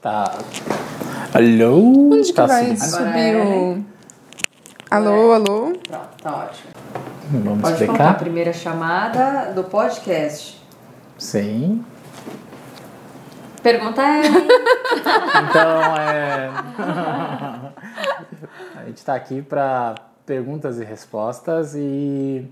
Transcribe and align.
Tá. 0.00 0.32
Alô? 1.34 2.14
Onde 2.14 2.28
que 2.28 2.32
tá 2.32 2.46
vai 2.46 2.74
subindo. 2.74 2.80
subir 2.80 3.34
é. 3.34 3.36
o. 3.36 3.84
Alô, 4.90 5.32
alô? 5.32 5.72
Pronto, 5.86 6.22
tá 6.22 6.36
ótimo. 6.36 6.70
Vamos 7.30 7.60
Pode 7.60 7.60
contar 7.60 7.68
a 7.68 7.72
explicar? 7.84 8.18
primeira 8.18 8.52
chamada 8.54 9.52
do 9.52 9.64
podcast. 9.64 10.58
Sim. 11.18 11.84
Pergunta 13.62 14.00
é. 14.00 14.22
Então, 15.50 15.96
é. 15.96 16.48
a 18.76 18.84
gente 18.86 18.96
está 18.96 19.14
aqui 19.14 19.42
para 19.42 19.94
perguntas 20.24 20.80
e 20.80 20.84
respostas 20.84 21.74
e 21.74 22.50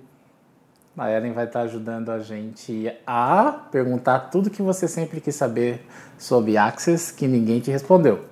a 0.98 1.10
Ellen 1.10 1.32
vai 1.32 1.44
estar 1.44 1.60
ajudando 1.60 2.10
a 2.10 2.18
gente 2.18 2.92
a 3.06 3.52
perguntar 3.70 4.18
tudo 4.30 4.50
que 4.50 4.62
você 4.62 4.86
sempre 4.88 5.20
quis 5.20 5.34
saber 5.34 5.86
sobre 6.18 6.56
Access 6.56 7.12
que 7.12 7.26
ninguém 7.28 7.60
te 7.60 7.70
respondeu. 7.70 8.24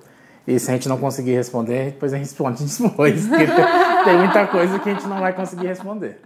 E 0.45 0.57
se 0.59 0.69
a 0.69 0.73
gente 0.73 0.87
não 0.87 0.97
conseguir 0.97 1.33
responder, 1.35 1.91
depois 1.91 2.13
a 2.13 2.17
gente 2.17 2.27
responde 2.29 2.63
depois. 2.81 3.27
Porque 3.27 3.45
tem- 3.45 4.03
tem 4.05 4.17
muita 4.17 4.47
coisa 4.47 4.79
que 4.79 4.89
a 4.89 4.93
gente 4.93 5.07
não 5.07 5.19
vai 5.19 5.33
conseguir 5.33 5.67
responder. 5.67 6.21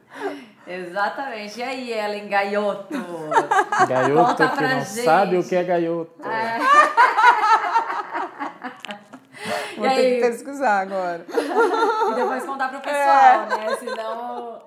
Exatamente. 0.67 1.59
E 1.59 1.63
aí, 1.63 1.91
Ellen 1.91 2.29
Gaioto? 2.29 2.87
Gaioto 3.89 4.25
Conta 4.29 4.47
que 4.49 4.61
não 4.61 4.69
gente. 4.69 5.03
sabe 5.03 5.37
o 5.37 5.43
que 5.43 5.55
é 5.55 5.63
gaioto. 5.63 6.11
Vou 9.81 9.89
E 9.89 9.95
ter 9.95 10.15
que 10.15 10.27
pesquisar 10.27 10.79
agora. 10.79 11.25
E 11.31 12.13
depois 12.13 12.43
contar 12.43 12.69
pro 12.69 12.81
pessoal, 12.81 13.47
né? 13.47 13.77
Senão 13.79 14.61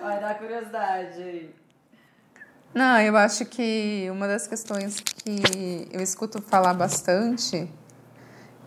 vai 0.00 0.20
dar 0.20 0.38
curiosidade 0.38 1.22
aí. 1.22 1.54
Não, 2.74 3.00
eu 3.00 3.16
acho 3.16 3.44
que 3.46 4.06
uma 4.10 4.26
das 4.28 4.46
questões 4.46 5.00
que 5.00 5.88
eu 5.90 6.02
escuto 6.02 6.42
falar 6.42 6.74
bastante 6.74 7.68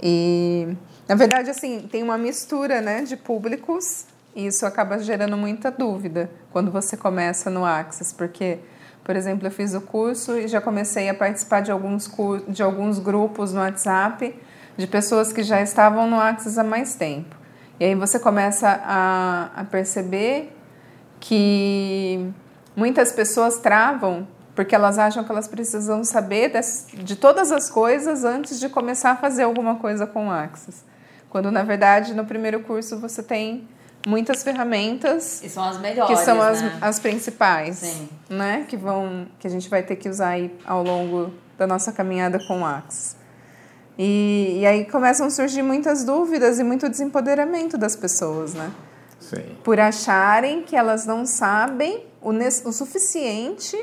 e 0.01 0.75
na 1.07 1.13
verdade 1.13 1.49
assim 1.49 1.87
tem 1.91 2.01
uma 2.01 2.17
mistura 2.17 2.81
né 2.81 3.03
de 3.03 3.15
públicos 3.15 4.05
e 4.35 4.47
isso 4.47 4.65
acaba 4.65 4.97
gerando 4.97 5.37
muita 5.37 5.69
dúvida 5.69 6.29
quando 6.51 6.71
você 6.71 6.97
começa 6.97 7.51
no 7.51 7.63
Access 7.63 8.11
porque 8.15 8.57
por 9.03 9.15
exemplo 9.15 9.45
eu 9.45 9.51
fiz 9.51 9.75
o 9.75 9.81
curso 9.81 10.37
e 10.37 10.47
já 10.47 10.59
comecei 10.59 11.07
a 11.09 11.13
participar 11.13 11.61
de 11.61 11.71
alguns 11.71 12.09
de 12.47 12.63
alguns 12.63 12.97
grupos 12.97 13.53
no 13.53 13.59
WhatsApp 13.59 14.33
de 14.79 14.87
pessoas 14.87 15.33
que 15.33 15.43
já 15.43 15.61
estavam 15.61 16.09
no 16.09 16.19
Access 16.19 16.57
há 16.59 16.63
mais 16.63 16.95
tempo 16.95 17.35
e 17.79 17.85
aí 17.85 17.95
você 17.95 18.17
começa 18.19 18.81
a, 18.83 19.49
a 19.55 19.63
perceber 19.65 20.55
que 21.19 22.29
muitas 22.75 23.11
pessoas 23.11 23.57
travam 23.57 24.27
porque 24.55 24.75
elas 24.75 24.97
acham 24.97 25.23
que 25.23 25.31
elas 25.31 25.47
precisam 25.47 26.03
saber 26.03 26.51
de 26.93 27.15
todas 27.15 27.51
as 27.51 27.69
coisas 27.69 28.25
antes 28.25 28.59
de 28.59 28.67
começar 28.67 29.11
a 29.11 29.15
fazer 29.15 29.43
alguma 29.43 29.75
coisa 29.75 30.05
com 30.05 30.27
o 30.27 30.31
Axis. 30.31 30.83
Quando, 31.29 31.49
na 31.51 31.63
verdade, 31.63 32.13
no 32.13 32.25
primeiro 32.25 32.59
curso 32.61 32.99
você 32.99 33.23
tem 33.23 33.67
muitas 34.05 34.43
ferramentas 34.43 35.41
E 35.43 35.49
são 35.49 35.63
as 35.63 35.77
melhores. 35.79 36.17
que 36.17 36.25
são 36.25 36.41
as, 36.41 36.61
né? 36.61 36.77
as 36.81 36.99
principais, 36.99 37.77
Sim. 37.77 38.09
né? 38.29 38.65
Que 38.67 38.75
vão 38.75 39.27
que 39.39 39.47
a 39.47 39.49
gente 39.49 39.69
vai 39.69 39.83
ter 39.83 39.95
que 39.95 40.09
usar 40.09 40.29
aí 40.29 40.53
ao 40.65 40.83
longo 40.83 41.33
da 41.57 41.65
nossa 41.67 41.91
caminhada 41.91 42.39
com 42.45 42.61
o 42.61 42.65
Axis. 42.65 43.18
E, 44.01 44.59
e 44.61 44.65
aí 44.65 44.85
começam 44.85 45.27
a 45.27 45.29
surgir 45.29 45.61
muitas 45.61 46.05
dúvidas 46.05 46.57
e 46.57 46.63
muito 46.63 46.87
desempoderamento 46.87 47.77
das 47.77 47.97
pessoas, 47.97 48.53
né? 48.53 48.71
Sim. 49.19 49.57
por 49.65 49.77
acharem 49.77 50.63
que 50.63 50.77
elas 50.77 51.05
não 51.05 51.25
sabem 51.25 52.05
o, 52.21 52.29
o 52.31 52.71
suficiente 52.71 53.77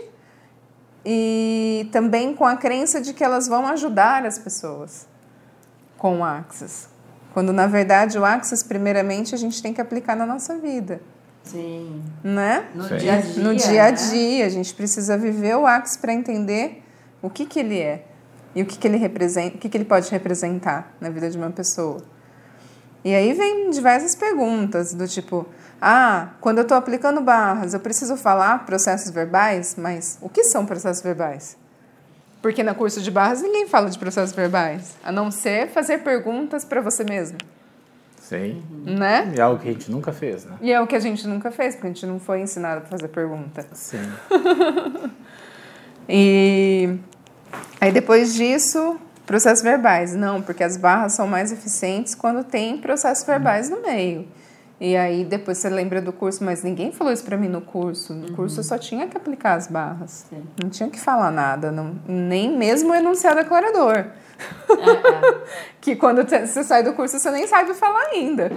e 1.04 1.86
também 1.92 2.34
com 2.34 2.46
a 2.46 2.56
crença 2.56 3.02
de 3.02 3.12
que 3.12 3.22
elas 3.22 3.46
vão 3.46 3.66
ajudar 3.66 4.24
as 4.24 4.38
pessoas 4.38 5.06
com 5.98 6.20
o 6.20 6.24
Axis. 6.24 6.88
Quando 7.34 7.52
na 7.52 7.66
verdade 7.66 8.18
o 8.18 8.24
Axis, 8.24 8.62
primeiramente, 8.62 9.34
a 9.34 9.38
gente 9.38 9.62
tem 9.62 9.74
que 9.74 9.80
aplicar 9.80 10.16
na 10.16 10.24
nossa 10.24 10.56
vida, 10.56 11.02
Sim. 11.42 12.02
né? 12.24 12.66
No 12.74 12.88
Sim. 12.88 12.96
dia 12.96 13.12
a 13.12 13.20
dia. 13.20 13.44
no 13.44 13.54
dia 13.54 13.82
a 13.84 13.90
né? 13.90 13.92
dia, 13.92 14.46
a 14.46 14.48
gente 14.48 14.74
precisa 14.74 15.18
viver 15.18 15.54
o 15.56 15.66
Axis 15.66 15.98
para 15.98 16.14
entender 16.14 16.82
o 17.20 17.28
que, 17.28 17.44
que 17.44 17.60
ele 17.60 17.78
é 17.78 18.06
e 18.56 18.62
o 18.62 18.66
que, 18.66 18.78
que 18.78 18.88
ele 18.88 18.96
representa, 18.96 19.56
o 19.56 19.58
que, 19.58 19.68
que 19.68 19.76
ele 19.76 19.84
pode 19.84 20.10
representar 20.10 20.90
na 20.98 21.10
vida 21.10 21.28
de 21.28 21.36
uma 21.36 21.50
pessoa. 21.50 22.02
E 23.04 23.14
aí 23.14 23.34
vem 23.34 23.68
diversas 23.68 24.14
perguntas 24.14 24.94
do 24.94 25.06
tipo, 25.06 25.46
ah, 25.80 26.30
quando 26.40 26.58
eu 26.58 26.62
estou 26.62 26.74
aplicando 26.74 27.20
barras, 27.20 27.74
eu 27.74 27.80
preciso 27.80 28.16
falar 28.16 28.64
processos 28.64 29.10
verbais, 29.10 29.76
mas 29.76 30.16
o 30.22 30.30
que 30.30 30.42
são 30.42 30.64
processos 30.64 31.02
verbais? 31.02 31.58
Porque 32.40 32.62
no 32.62 32.74
curso 32.74 33.02
de 33.02 33.10
barras 33.10 33.42
ninguém 33.42 33.68
fala 33.68 33.90
de 33.90 33.98
processos 33.98 34.34
verbais, 34.34 34.96
a 35.04 35.12
não 35.12 35.30
ser 35.30 35.68
fazer 35.68 35.98
perguntas 35.98 36.64
para 36.64 36.80
você 36.80 37.04
mesmo, 37.04 37.36
Sim. 38.18 38.64
né? 38.86 39.30
E 39.36 39.38
é 39.38 39.42
algo 39.42 39.60
que 39.60 39.68
a 39.68 39.72
gente 39.72 39.90
nunca 39.90 40.12
fez, 40.14 40.46
né? 40.46 40.56
E 40.62 40.72
é 40.72 40.80
o 40.80 40.86
que 40.86 40.96
a 40.96 41.00
gente 41.00 41.28
nunca 41.28 41.50
fez, 41.50 41.74
porque 41.74 41.88
a 41.88 41.90
gente 41.90 42.06
não 42.06 42.18
foi 42.18 42.40
ensinado 42.40 42.84
a 42.84 42.86
fazer 42.86 43.08
pergunta. 43.08 43.66
Sim. 43.74 43.98
E 46.08 46.98
aí 47.80 47.92
depois 47.92 48.34
disso, 48.34 48.98
processos 49.26 49.62
verbais. 49.62 50.14
Não, 50.14 50.40
porque 50.42 50.62
as 50.62 50.76
barras 50.76 51.12
são 51.12 51.26
mais 51.26 51.52
eficientes 51.52 52.14
quando 52.14 52.44
tem 52.44 52.78
processos 52.78 53.24
verbais 53.24 53.68
no 53.68 53.82
meio. 53.82 54.26
E 54.78 54.94
aí 54.94 55.24
depois 55.24 55.56
você 55.56 55.70
lembra 55.70 56.02
do 56.02 56.12
curso, 56.12 56.44
mas 56.44 56.62
ninguém 56.62 56.92
falou 56.92 57.12
isso 57.12 57.24
pra 57.24 57.36
mim 57.36 57.48
no 57.48 57.62
curso. 57.62 58.12
No 58.12 58.34
curso 58.34 58.60
eu 58.60 58.64
só 58.64 58.76
tinha 58.76 59.06
que 59.08 59.16
aplicar 59.16 59.54
as 59.54 59.66
barras. 59.66 60.26
Sim. 60.28 60.42
Não 60.62 60.68
tinha 60.68 60.90
que 60.90 61.00
falar 61.00 61.30
nada, 61.30 61.72
não, 61.72 61.98
nem 62.06 62.56
mesmo 62.56 62.92
o 62.92 62.94
enunciado 62.94 63.36
declarador. 63.36 64.06
que 65.80 65.96
quando 65.96 66.22
você 66.28 66.62
sai 66.62 66.82
do 66.82 66.92
curso 66.92 67.18
você 67.18 67.30
nem 67.30 67.46
sabe 67.46 67.72
falar 67.72 68.08
ainda. 68.08 68.50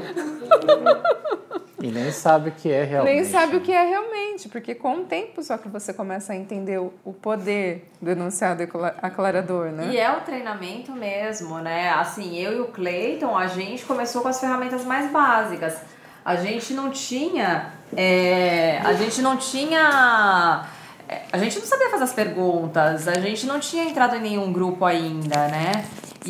E 1.81 1.88
nem 1.88 2.12
sabe 2.12 2.50
o 2.50 2.51
que 2.51 2.72
é 2.72 2.84
realmente. 2.84 3.16
Nem 3.16 3.23
sabe 3.25 3.56
o 3.57 3.62
que 3.62 3.72
é 3.72 3.84
realmente, 3.85 4.50
porque 4.50 4.75
com 4.75 4.97
o 4.97 5.03
tempo 5.06 5.41
só 5.41 5.57
que 5.57 5.67
você 5.69 5.94
começa 5.94 6.34
a 6.34 6.35
entender 6.35 6.78
o, 6.78 7.13
poder 7.13 7.90
do 8.01 8.09
enunciado 8.12 8.63
aclarador, 9.01 9.72
né? 9.72 9.90
E 9.91 9.97
é 9.97 10.12
o 10.12 10.22
treinamento 10.22 10.91
mesmo, 10.91 11.57
né? 11.59 11.90
Assim, 11.91 12.38
eu 12.38 12.53
e 12.53 12.59
o 12.62 12.66
Cleiton, 12.67 13.38
a 13.38 13.47
gente 13.47 13.85
começou 13.85 14.22
com 14.22 14.28
as 14.28 14.40
ferramentas 14.40 14.84
mais 14.85 15.12
básicas. 15.12 15.78
A 16.23 16.35
gente 16.35 16.73
não 16.73 16.90
tinha. 16.91 17.72
é, 17.96 18.79
a 18.84 18.94
gente 18.94 19.22
não 19.22 19.38
tinha. 19.38 20.66
é, 21.07 21.22
A 21.31 21.38
gente 21.38 21.57
não 21.59 21.66
sabia 21.66 21.90
fazer 21.90 22.03
as 22.03 22.13
perguntas, 22.13 23.07
a 23.07 23.19
gente 23.19 23.46
não 23.47 23.59
tinha 23.59 23.85
entrado 23.85 24.16
em 24.16 24.22
nenhum 24.22 24.51
grupo 24.51 24.85
ainda, 24.85 25.47
né? 25.47 25.85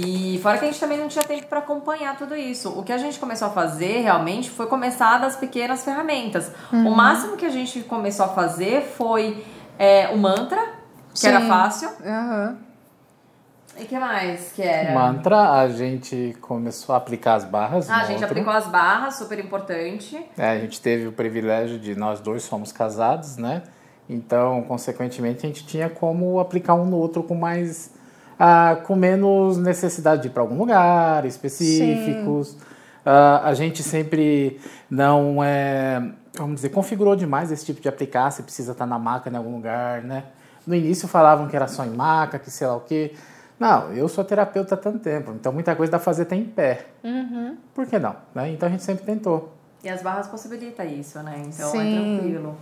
E 0.06 0.40
fora 0.42 0.58
que 0.58 0.66
a 0.66 0.68
gente 0.68 0.80
também 0.80 0.98
não 0.98 1.08
tinha 1.08 1.24
tempo 1.24 1.48
para 1.48 1.60
acompanhar 1.60 2.18
tudo 2.18 2.36
isso. 2.36 2.70
O 2.78 2.84
que 2.84 2.94
a 2.94 2.98
gente 2.98 3.20
começou 3.20 3.48
a 3.48 3.52
fazer 3.52 4.02
realmente 4.02 4.50
foi 4.50 4.68
começar 4.68 5.18
das 5.18 5.36
pequenas 5.36 5.84
ferramentas. 5.84 6.52
O 6.72 6.92
máximo 6.92 7.36
que 7.36 7.46
a 7.46 7.50
gente 7.50 7.82
começou 7.82 8.26
a 8.26 8.30
fazer 8.30 8.82
foi 8.82 9.44
é, 9.78 10.10
o 10.10 10.18
mantra, 10.18 10.62
que 11.14 11.28
era 11.28 11.42
Sim. 11.42 11.48
fácil. 11.48 11.90
Aham. 12.06 12.58
E 13.78 13.86
que 13.86 13.98
mais 13.98 14.52
que 14.52 14.62
era? 14.62 14.94
Mantra, 14.94 15.54
a 15.54 15.70
gente 15.70 16.36
começou 16.42 16.94
a 16.94 16.98
aplicar 16.98 17.36
as 17.36 17.46
barras. 17.46 17.90
Ah, 17.90 17.98
a 17.98 18.04
gente 18.04 18.16
outro. 18.16 18.26
aplicou 18.26 18.52
as 18.52 18.68
barras, 18.68 19.16
super 19.16 19.40
importante. 19.40 20.20
É, 20.38 20.50
a 20.50 20.60
gente 20.60 20.81
teve 20.81 21.08
o 21.08 21.14
privilégio 21.14 21.80
de 21.80 21.96
nós 21.96 22.20
dois 22.20 22.44
somos 22.44 22.74
casados, 22.74 23.38
né? 23.38 23.64
Então, 24.10 24.64
consequentemente, 24.64 25.46
a 25.46 25.50
gente 25.50 25.66
tinha 25.66 25.90
como 25.90 26.40
aplicar 26.40 26.74
um 26.74 26.86
no 26.86 26.98
outro 26.98 27.24
com 27.24 27.36
mais. 27.36 27.94
Ah, 28.40 28.78
com 28.86 28.96
menos 28.96 29.58
necessidade 29.58 30.22
de 30.22 30.28
ir 30.30 30.32
para 30.32 30.42
algum 30.42 30.58
lugar 30.58 31.26
específicos. 31.26 32.56
Ah, 33.06 33.42
a 33.44 33.54
gente 33.54 33.84
sempre 33.84 34.60
não 34.90 35.44
é. 35.44 36.12
Vamos 36.38 36.56
dizer, 36.56 36.70
configurou 36.70 37.16
demais 37.16 37.52
esse 37.52 37.66
tipo 37.66 37.82
de 37.82 37.90
aplicar, 37.90 38.32
você 38.32 38.42
precisa 38.42 38.72
estar 38.72 38.86
na 38.86 38.98
maca 38.98 39.30
em 39.30 39.36
algum 39.36 39.56
lugar, 39.56 40.04
né? 40.04 40.24
No 40.66 40.74
início 40.74 41.08
falavam 41.08 41.48
que 41.48 41.56
era 41.56 41.68
só 41.68 41.84
em 41.84 41.90
maca, 41.90 42.40
que 42.40 42.50
sei 42.50 42.68
lá 42.68 42.78
o 42.78 42.82
quê. 42.82 43.14
Não, 43.60 43.92
eu 43.92 44.08
sou 44.08 44.24
terapeuta 44.24 44.76
há 44.76 44.78
tanto 44.78 45.00
tempo, 45.00 45.32
então 45.32 45.52
muita 45.52 45.76
coisa 45.76 45.92
dá 45.92 45.98
pra 45.98 46.06
fazer 46.06 46.22
até 46.22 46.36
em 46.36 46.46
pé. 46.46 46.86
Por 47.74 47.86
que 47.88 48.00
não? 48.00 48.16
né? 48.34 48.50
Então 48.52 48.69
a 48.69 48.72
gente 48.72 48.84
sempre 48.84 49.04
tentou. 49.04 49.54
E 49.84 49.90
as 49.90 50.02
barras 50.02 50.28
possibilitam 50.28 50.86
isso, 50.86 51.22
né? 51.24 51.42
Então 51.46 51.72
Sim. 51.72 51.80
é 51.80 52.18
tranquilo. 52.18 52.56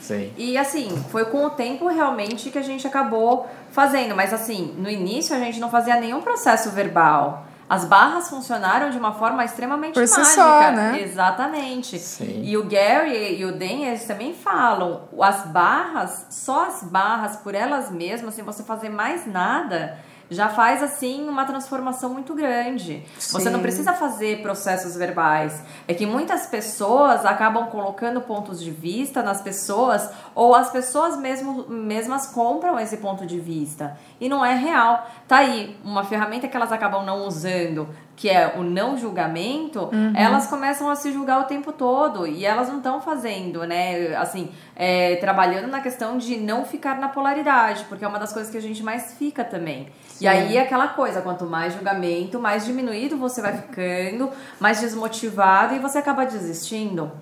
Sim. 0.00 0.32
E 0.36 0.56
assim, 0.56 0.88
foi 1.10 1.26
com 1.26 1.44
o 1.44 1.50
tempo 1.50 1.88
realmente 1.88 2.50
que 2.50 2.58
a 2.58 2.62
gente 2.62 2.86
acabou 2.86 3.48
fazendo. 3.70 4.14
Mas 4.14 4.32
assim, 4.32 4.74
no 4.78 4.88
início 4.88 5.34
a 5.34 5.38
gente 5.38 5.60
não 5.60 5.70
fazia 5.70 5.96
nenhum 6.00 6.20
processo 6.20 6.70
verbal. 6.70 7.46
As 7.68 7.84
barras 7.84 8.30
funcionaram 8.30 8.88
de 8.88 8.96
uma 8.96 9.12
forma 9.12 9.44
extremamente 9.44 9.92
Por 9.92 10.08
si 10.08 10.18
mágica. 10.18 10.34
só, 10.34 10.70
né? 10.72 11.02
Exatamente. 11.02 11.98
Sim. 11.98 12.40
E 12.42 12.56
o 12.56 12.64
Gary 12.64 13.38
e 13.38 13.44
o 13.44 13.52
Dan, 13.52 13.84
eles 13.86 14.06
também 14.06 14.32
falam, 14.32 15.02
as 15.20 15.44
barras, 15.46 16.26
só 16.30 16.64
as 16.64 16.82
barras 16.82 17.36
por 17.36 17.54
elas 17.54 17.90
mesmas, 17.90 18.32
sem 18.34 18.42
você 18.42 18.62
fazer 18.62 18.88
mais 18.88 19.26
nada, 19.26 19.98
já 20.30 20.48
faz 20.48 20.82
assim 20.82 21.28
uma 21.28 21.44
transformação 21.44 22.10
muito 22.10 22.34
grande. 22.34 23.02
Sim. 23.18 23.32
Você 23.32 23.50
não 23.50 23.60
precisa 23.60 23.92
fazer 23.92 24.42
processos 24.42 24.96
verbais. 24.96 25.62
É 25.86 25.94
que 25.94 26.06
muitas 26.06 26.46
pessoas 26.46 27.24
acabam 27.24 27.66
colocando 27.70 28.20
pontos 28.20 28.60
de 28.60 28.70
vista 28.70 29.22
nas 29.22 29.40
pessoas 29.40 30.10
ou 30.34 30.54
as 30.54 30.70
pessoas 30.70 31.16
mesmo, 31.16 31.66
mesmas 31.68 32.26
compram 32.26 32.78
esse 32.78 32.98
ponto 32.98 33.26
de 33.26 33.40
vista 33.40 33.98
e 34.20 34.28
não 34.28 34.44
é 34.44 34.54
real. 34.54 35.06
Tá 35.26 35.38
aí 35.38 35.76
uma 35.84 36.04
ferramenta 36.04 36.48
que 36.48 36.56
elas 36.56 36.72
acabam 36.72 37.04
não 37.04 37.26
usando, 37.26 37.88
que 38.18 38.28
é 38.28 38.54
o 38.56 38.64
não 38.64 38.98
julgamento, 38.98 39.88
uhum. 39.92 40.12
elas 40.16 40.48
começam 40.48 40.90
a 40.90 40.96
se 40.96 41.12
julgar 41.12 41.40
o 41.40 41.44
tempo 41.44 41.72
todo 41.72 42.26
e 42.26 42.44
elas 42.44 42.66
não 42.68 42.78
estão 42.78 43.00
fazendo, 43.00 43.64
né? 43.64 44.16
Assim, 44.16 44.50
é, 44.74 45.14
trabalhando 45.16 45.68
na 45.68 45.80
questão 45.80 46.18
de 46.18 46.36
não 46.36 46.64
ficar 46.64 46.98
na 46.98 47.08
polaridade, 47.08 47.86
porque 47.88 48.04
é 48.04 48.08
uma 48.08 48.18
das 48.18 48.32
coisas 48.32 48.50
que 48.50 48.58
a 48.58 48.60
gente 48.60 48.82
mais 48.82 49.14
fica 49.14 49.44
também. 49.44 49.86
Sim. 50.08 50.24
E 50.24 50.26
aí 50.26 50.56
é 50.56 50.62
aquela 50.62 50.88
coisa, 50.88 51.22
quanto 51.22 51.46
mais 51.46 51.74
julgamento, 51.74 52.40
mais 52.40 52.66
diminuído 52.66 53.16
você 53.16 53.40
vai 53.40 53.56
ficando, 53.56 54.30
mais 54.58 54.80
desmotivado 54.80 55.76
e 55.76 55.78
você 55.78 55.98
acaba 55.98 56.26
desistindo. 56.26 57.12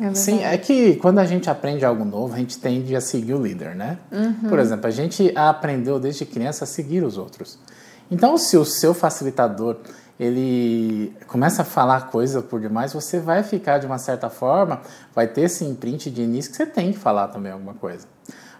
É 0.00 0.12
Sim, 0.12 0.42
é 0.42 0.58
que 0.58 0.96
quando 0.96 1.20
a 1.20 1.24
gente 1.24 1.48
aprende 1.48 1.84
algo 1.84 2.04
novo, 2.04 2.34
a 2.34 2.38
gente 2.38 2.58
tende 2.58 2.96
a 2.96 3.00
seguir 3.00 3.34
o 3.34 3.40
líder, 3.40 3.76
né? 3.76 3.96
Uhum. 4.10 4.48
Por 4.48 4.58
exemplo, 4.58 4.88
a 4.88 4.90
gente 4.90 5.32
aprendeu 5.36 6.00
desde 6.00 6.26
criança 6.26 6.64
a 6.64 6.66
seguir 6.66 7.04
os 7.04 7.16
outros. 7.16 7.60
Então, 8.10 8.36
se 8.38 8.56
o 8.56 8.64
seu 8.64 8.94
facilitador 8.94 9.76
ele 10.18 11.14
começa 11.26 11.62
a 11.62 11.64
falar 11.64 12.08
coisa 12.10 12.40
por 12.40 12.60
demais, 12.60 12.92
você 12.92 13.20
vai 13.20 13.42
ficar 13.42 13.78
de 13.78 13.86
uma 13.86 13.98
certa 13.98 14.30
forma, 14.30 14.80
vai 15.14 15.26
ter 15.26 15.42
esse 15.42 15.64
imprint 15.64 16.10
de 16.10 16.22
início 16.22 16.50
que 16.50 16.56
você 16.56 16.66
tem 16.66 16.92
que 16.92 16.98
falar 16.98 17.28
também 17.28 17.52
alguma 17.52 17.74
coisa. 17.74 18.06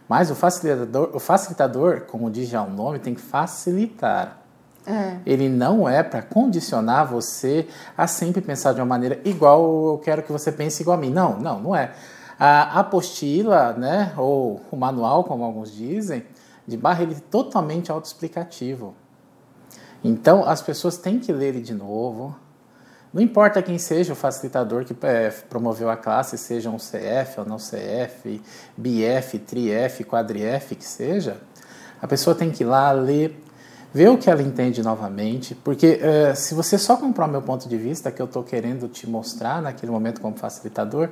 Mas 0.09 0.31
o 0.31 0.35
facilitador, 0.35 1.11
o 1.15 1.19
facilitador, 1.19 2.03
como 2.03 2.31
diz 2.31 2.49
já 2.49 2.63
o 2.63 2.71
nome, 2.71 2.99
tem 2.99 3.15
que 3.15 3.21
facilitar. 3.21 4.39
É. 4.87 5.17
Ele 5.27 5.49
não 5.49 5.89
é 5.89 6.03
para 6.03 6.23
condicionar 6.23 7.07
você 7.07 7.67
a 7.97 8.07
sempre 8.07 8.41
pensar 8.41 8.73
de 8.73 8.81
uma 8.81 8.87
maneira 8.87 9.21
igual 9.25 9.95
eu 9.95 9.99
quero 9.99 10.23
que 10.23 10.31
você 10.31 10.53
pense 10.53 10.83
igual 10.83 10.97
a 10.97 11.01
mim. 11.01 11.11
Não, 11.11 11.41
não, 11.41 11.59
não 11.59 11.75
é. 11.75 11.93
A 12.39 12.81
apostila, 12.81 13.73
né, 13.73 14.13
ou 14.17 14.61
o 14.71 14.77
manual, 14.77 15.25
como 15.25 15.43
alguns 15.43 15.73
dizem, 15.73 16.25
de 16.67 16.77
barra, 16.77 17.03
ele 17.03 17.15
é 17.15 17.21
totalmente 17.31 17.91
autoexplicativo. 17.91 18.95
Então, 20.03 20.45
as 20.45 20.63
pessoas 20.63 20.97
têm 20.97 21.19
que 21.19 21.33
ler 21.33 21.61
de 21.61 21.75
novo. 21.75 22.37
Não 23.13 23.23
importa 23.23 23.63
quem 23.63 23.79
seja 23.79 24.13
o 24.13 24.17
facilitador 24.17 24.85
que 24.85 24.95
é, 25.07 25.31
promoveu 25.49 25.89
a 25.89 25.97
classe, 25.97 26.37
seja 26.37 26.69
um 26.69 26.77
CF 26.77 27.41
ou 27.41 27.47
não 27.47 27.57
CF, 27.57 28.43
BF, 28.77 29.39
TriF, 29.39 30.05
QuadriF, 30.05 30.75
que 30.75 30.85
seja, 30.85 31.39
a 32.01 32.07
pessoa 32.07 32.37
tem 32.37 32.51
que 32.51 32.63
ir 32.63 32.67
lá 32.67 32.93
ler, 32.93 33.41
ver 33.93 34.11
o 34.11 34.19
que 34.19 34.29
ela 34.29 34.43
entende 34.43 34.83
novamente, 34.83 35.55
porque 35.55 35.99
é, 36.03 36.35
se 36.35 36.55
você 36.55 36.77
só 36.77 36.97
comprar 36.97 37.27
o 37.27 37.31
meu 37.31 37.41
ponto 37.41 37.67
de 37.69 37.77
vista, 37.79 38.11
que 38.11 38.21
eu 38.21 38.27
estou 38.27 38.43
querendo 38.43 38.87
te 38.89 39.09
mostrar 39.09 39.63
naquele 39.63 39.91
momento 39.91 40.21
como 40.21 40.37
facilitador, 40.37 41.09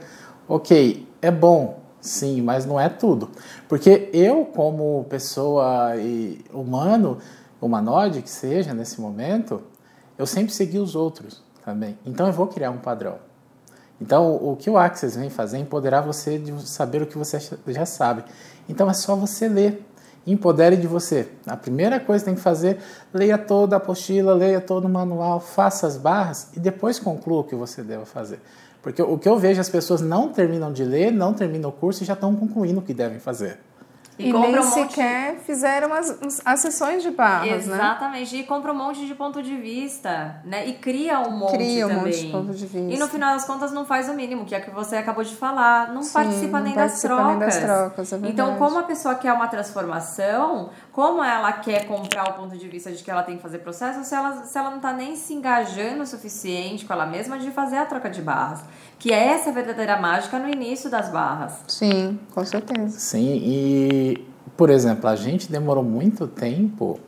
ok, 0.46 1.08
é 1.22 1.30
bom, 1.30 1.80
sim, 2.00 2.42
mas 2.42 2.66
não 2.66 2.78
é 2.78 2.90
tudo. 2.90 3.30
Porque 3.66 4.10
eu, 4.12 4.44
como 4.44 5.06
pessoa 5.08 5.96
e 5.96 6.44
humano, 6.52 7.16
humanoide 7.60 8.22
que 8.22 8.30
seja 8.30 8.74
nesse 8.74 9.00
momento, 9.00 9.62
eu 10.18 10.26
sempre 10.26 10.52
segui 10.52 10.78
os 10.78 10.94
outros 10.94 11.42
também. 11.64 11.98
Então 12.04 12.26
eu 12.26 12.32
vou 12.32 12.46
criar 12.46 12.70
um 12.70 12.78
padrão. 12.78 13.16
Então 14.00 14.36
o 14.36 14.56
que 14.56 14.68
o 14.68 14.76
Access 14.76 15.18
vem 15.18 15.30
fazer 15.30 15.56
é 15.56 15.60
empoderar 15.60 16.00
você 16.00 16.38
de 16.38 16.66
saber 16.66 17.02
o 17.02 17.06
que 17.06 17.16
você 17.16 17.38
já 17.68 17.86
sabe. 17.86 18.24
Então 18.68 18.88
é 18.88 18.92
só 18.92 19.16
você 19.16 19.48
ler. 19.48 19.84
Empodere 20.26 20.76
de 20.76 20.86
você. 20.86 21.28
A 21.46 21.54
primeira 21.54 22.00
coisa 22.00 22.24
que 22.24 22.30
tem 22.30 22.34
que 22.34 22.40
fazer, 22.40 22.78
leia 23.12 23.36
toda 23.36 23.76
a 23.76 23.78
apostila, 23.78 24.32
leia 24.32 24.58
todo 24.58 24.86
o 24.86 24.88
manual, 24.88 25.38
faça 25.38 25.86
as 25.86 25.98
barras 25.98 26.48
e 26.56 26.60
depois 26.60 26.98
conclua 26.98 27.40
o 27.40 27.44
que 27.44 27.54
você 27.54 27.82
deve 27.82 28.06
fazer. 28.06 28.40
Porque 28.80 29.02
o 29.02 29.18
que 29.18 29.28
eu 29.28 29.38
vejo, 29.38 29.60
as 29.60 29.68
pessoas 29.68 30.00
não 30.00 30.30
terminam 30.30 30.72
de 30.72 30.82
ler, 30.82 31.10
não 31.10 31.34
terminam 31.34 31.68
o 31.68 31.72
curso 31.72 32.02
e 32.02 32.06
já 32.06 32.14
estão 32.14 32.34
concluindo 32.34 32.80
o 32.80 32.82
que 32.82 32.94
devem 32.94 33.18
fazer. 33.18 33.58
E, 34.18 34.28
e 34.28 34.32
nem 34.32 34.58
um 34.58 34.62
sequer 34.62 35.32
monte... 35.32 35.44
fizeram 35.44 35.92
as, 35.92 36.40
as 36.44 36.60
sessões 36.60 37.02
de 37.02 37.10
barras, 37.10 37.66
né? 37.66 37.74
Exatamente. 37.74 38.36
E 38.36 38.44
compra 38.44 38.72
um 38.72 38.76
monte 38.76 39.04
de 39.06 39.14
ponto 39.14 39.42
de 39.42 39.56
vista, 39.56 40.36
né? 40.44 40.66
E 40.66 40.74
cria 40.74 41.20
um 41.20 41.32
monte 41.32 41.54
cria 41.54 41.86
um 41.86 41.88
também. 41.88 42.04
monte 42.04 42.20
de 42.20 42.32
ponto 42.32 42.52
de 42.52 42.66
vista. 42.66 42.92
E 42.94 42.98
no 42.98 43.08
final 43.08 43.34
das 43.34 43.44
contas 43.44 43.72
não 43.72 43.84
faz 43.84 44.08
o 44.08 44.14
mínimo, 44.14 44.44
que 44.44 44.54
é 44.54 44.58
o 44.58 44.62
que 44.62 44.70
você 44.70 44.96
acabou 44.96 45.24
de 45.24 45.34
falar. 45.34 45.92
Não 45.92 46.02
Sim, 46.02 46.12
participa, 46.12 46.60
nem, 46.60 46.74
não 46.74 46.82
das 46.82 47.02
participa 47.02 47.24
nem 47.24 47.38
das 47.38 47.56
trocas. 47.58 48.12
É 48.12 48.18
então, 48.24 48.56
como 48.56 48.78
a 48.78 48.84
pessoa 48.84 49.16
quer 49.16 49.32
uma 49.32 49.48
transformação, 49.48 50.70
como 50.94 51.24
ela 51.24 51.52
quer 51.52 51.86
comprar 51.86 52.30
o 52.30 52.32
ponto 52.34 52.56
de 52.56 52.68
vista 52.68 52.92
de 52.92 53.02
que 53.02 53.10
ela 53.10 53.24
tem 53.24 53.36
que 53.36 53.42
fazer 53.42 53.58
processo, 53.58 54.04
se 54.04 54.14
ela, 54.14 54.44
se 54.44 54.56
ela 54.56 54.70
não 54.70 54.76
está 54.76 54.92
nem 54.92 55.16
se 55.16 55.34
engajando 55.34 56.04
o 56.04 56.06
suficiente 56.06 56.84
com 56.84 56.92
ela 56.92 57.04
mesma 57.04 57.36
de 57.36 57.50
fazer 57.50 57.78
a 57.78 57.84
troca 57.84 58.08
de 58.08 58.22
barras. 58.22 58.60
Que 58.96 59.12
é 59.12 59.32
essa 59.32 59.50
verdadeira 59.50 60.00
mágica 60.00 60.38
no 60.38 60.48
início 60.48 60.88
das 60.88 61.08
barras. 61.08 61.54
Sim, 61.66 62.18
com 62.32 62.44
certeza. 62.44 62.96
Sim, 62.96 63.42
e 63.44 64.24
por 64.56 64.70
exemplo, 64.70 65.08
a 65.08 65.16
gente 65.16 65.50
demorou 65.50 65.82
muito 65.82 66.28
tempo, 66.28 67.00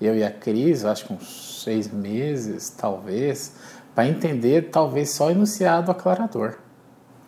eu 0.00 0.16
e 0.16 0.24
a 0.24 0.30
Cris, 0.30 0.84
acho 0.84 1.06
que 1.06 1.12
uns 1.12 1.62
seis 1.62 1.88
meses, 1.88 2.68
talvez, 2.70 3.54
para 3.94 4.08
entender 4.08 4.70
talvez 4.70 5.10
só 5.10 5.30
enunciado 5.30 5.92
aclarador. 5.92 6.56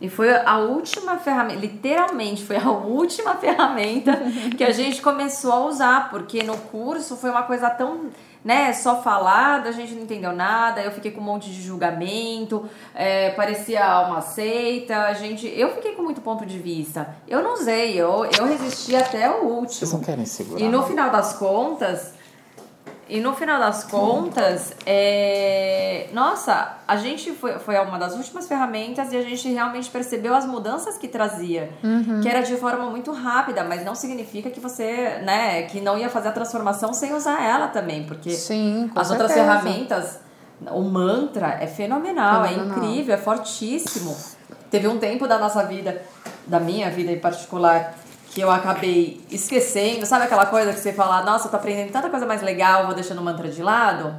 E 0.02 0.08
foi 0.08 0.34
a 0.37 0.58
última 0.58 1.16
ferramenta, 1.16 1.60
literalmente 1.60 2.44
foi 2.44 2.56
a 2.56 2.69
última 2.69 3.37
ferramenta 3.38 4.20
que 4.56 4.64
a 4.64 4.72
gente 4.72 5.00
começou 5.00 5.52
a 5.52 5.64
usar, 5.66 6.10
porque 6.10 6.43
no 6.43 6.56
curso 6.56 7.16
foi 7.16 7.31
uma 7.31 7.44
coisa 7.44 7.70
tão 7.70 8.10
né, 8.44 8.72
só 8.72 9.00
falada, 9.00 9.69
a 9.69 9.72
gente 9.72 9.94
não 9.94 10.02
entendeu 10.02 10.32
nada, 10.32 10.82
eu 10.82 10.90
fiquei 10.90 11.12
com 11.12 11.20
um 11.20 11.25
monte 11.25 11.49
de 11.49 11.62
julgamento, 11.62 12.69
é, 12.93 13.31
parecia 13.31 14.00
uma 14.08 14.20
seita, 14.20 15.02
a 15.02 15.14
gente, 15.14 15.46
eu 15.46 15.72
fiquei 15.76 15.93
com 15.93 16.02
muito 16.02 16.20
ponto 16.20 16.44
de 16.44 16.58
vista. 16.58 17.14
Eu 17.28 17.40
não 17.40 17.55
usei, 17.55 17.94
eu, 17.94 18.26
eu 18.37 18.44
resisti 18.44 18.96
até 18.96 19.31
o 19.31 19.44
último. 19.44 19.69
Vocês 19.69 19.93
não 19.93 20.00
querem 20.00 20.26
segurar. 20.26 20.60
E 20.60 20.69
no 20.69 20.82
final 20.82 21.10
das 21.10 21.34
contas, 21.34 22.11
e 23.12 23.20
no 23.20 23.34
final 23.34 23.60
das 23.60 23.84
contas, 23.84 24.72
é... 24.86 26.08
nossa, 26.14 26.78
a 26.88 26.96
gente 26.96 27.30
foi, 27.32 27.58
foi 27.58 27.78
uma 27.78 27.98
das 27.98 28.16
últimas 28.16 28.48
ferramentas 28.48 29.12
e 29.12 29.16
a 29.18 29.20
gente 29.20 29.50
realmente 29.50 29.90
percebeu 29.90 30.34
as 30.34 30.46
mudanças 30.46 30.96
que 30.96 31.06
trazia. 31.06 31.68
Uhum. 31.84 32.22
Que 32.22 32.28
era 32.30 32.40
de 32.40 32.56
forma 32.56 32.86
muito 32.86 33.12
rápida, 33.12 33.64
mas 33.64 33.84
não 33.84 33.94
significa 33.94 34.48
que 34.48 34.58
você, 34.58 35.20
né, 35.26 35.64
que 35.64 35.78
não 35.78 35.98
ia 35.98 36.08
fazer 36.08 36.28
a 36.28 36.32
transformação 36.32 36.94
sem 36.94 37.12
usar 37.12 37.44
ela 37.44 37.68
também. 37.68 38.04
Porque 38.04 38.30
Sim, 38.30 38.90
as 38.96 39.08
certeza. 39.08 39.12
outras 39.12 39.32
ferramentas, 39.32 40.18
o 40.70 40.80
mantra 40.80 41.58
é 41.60 41.66
fenomenal, 41.66 42.46
é 42.46 42.48
fenomenal, 42.48 42.80
é 42.80 42.86
incrível, 42.86 43.14
é 43.14 43.18
fortíssimo. 43.18 44.16
Teve 44.70 44.88
um 44.88 44.96
tempo 44.98 45.28
da 45.28 45.38
nossa 45.38 45.62
vida, 45.64 46.00
da 46.46 46.58
minha 46.58 46.90
vida 46.90 47.12
em 47.12 47.18
particular, 47.18 47.94
que 48.32 48.40
eu 48.40 48.50
acabei 48.50 49.20
esquecendo. 49.31 50.06
Sabe 50.06 50.25
aquela 50.25 50.46
coisa 50.46 50.73
que 50.73 50.81
você 50.81 50.93
fala, 50.93 51.23
nossa, 51.23 51.46
eu 51.46 51.50
tô 51.50 51.56
aprendendo 51.56 51.93
tanta 51.93 52.08
coisa 52.08 52.26
mais 52.26 52.43
legal, 52.43 52.87
vou 52.87 52.94
deixando 52.94 53.19
o 53.20 53.25
mantra 53.25 53.49
de 53.49 53.62
lado? 53.62 54.14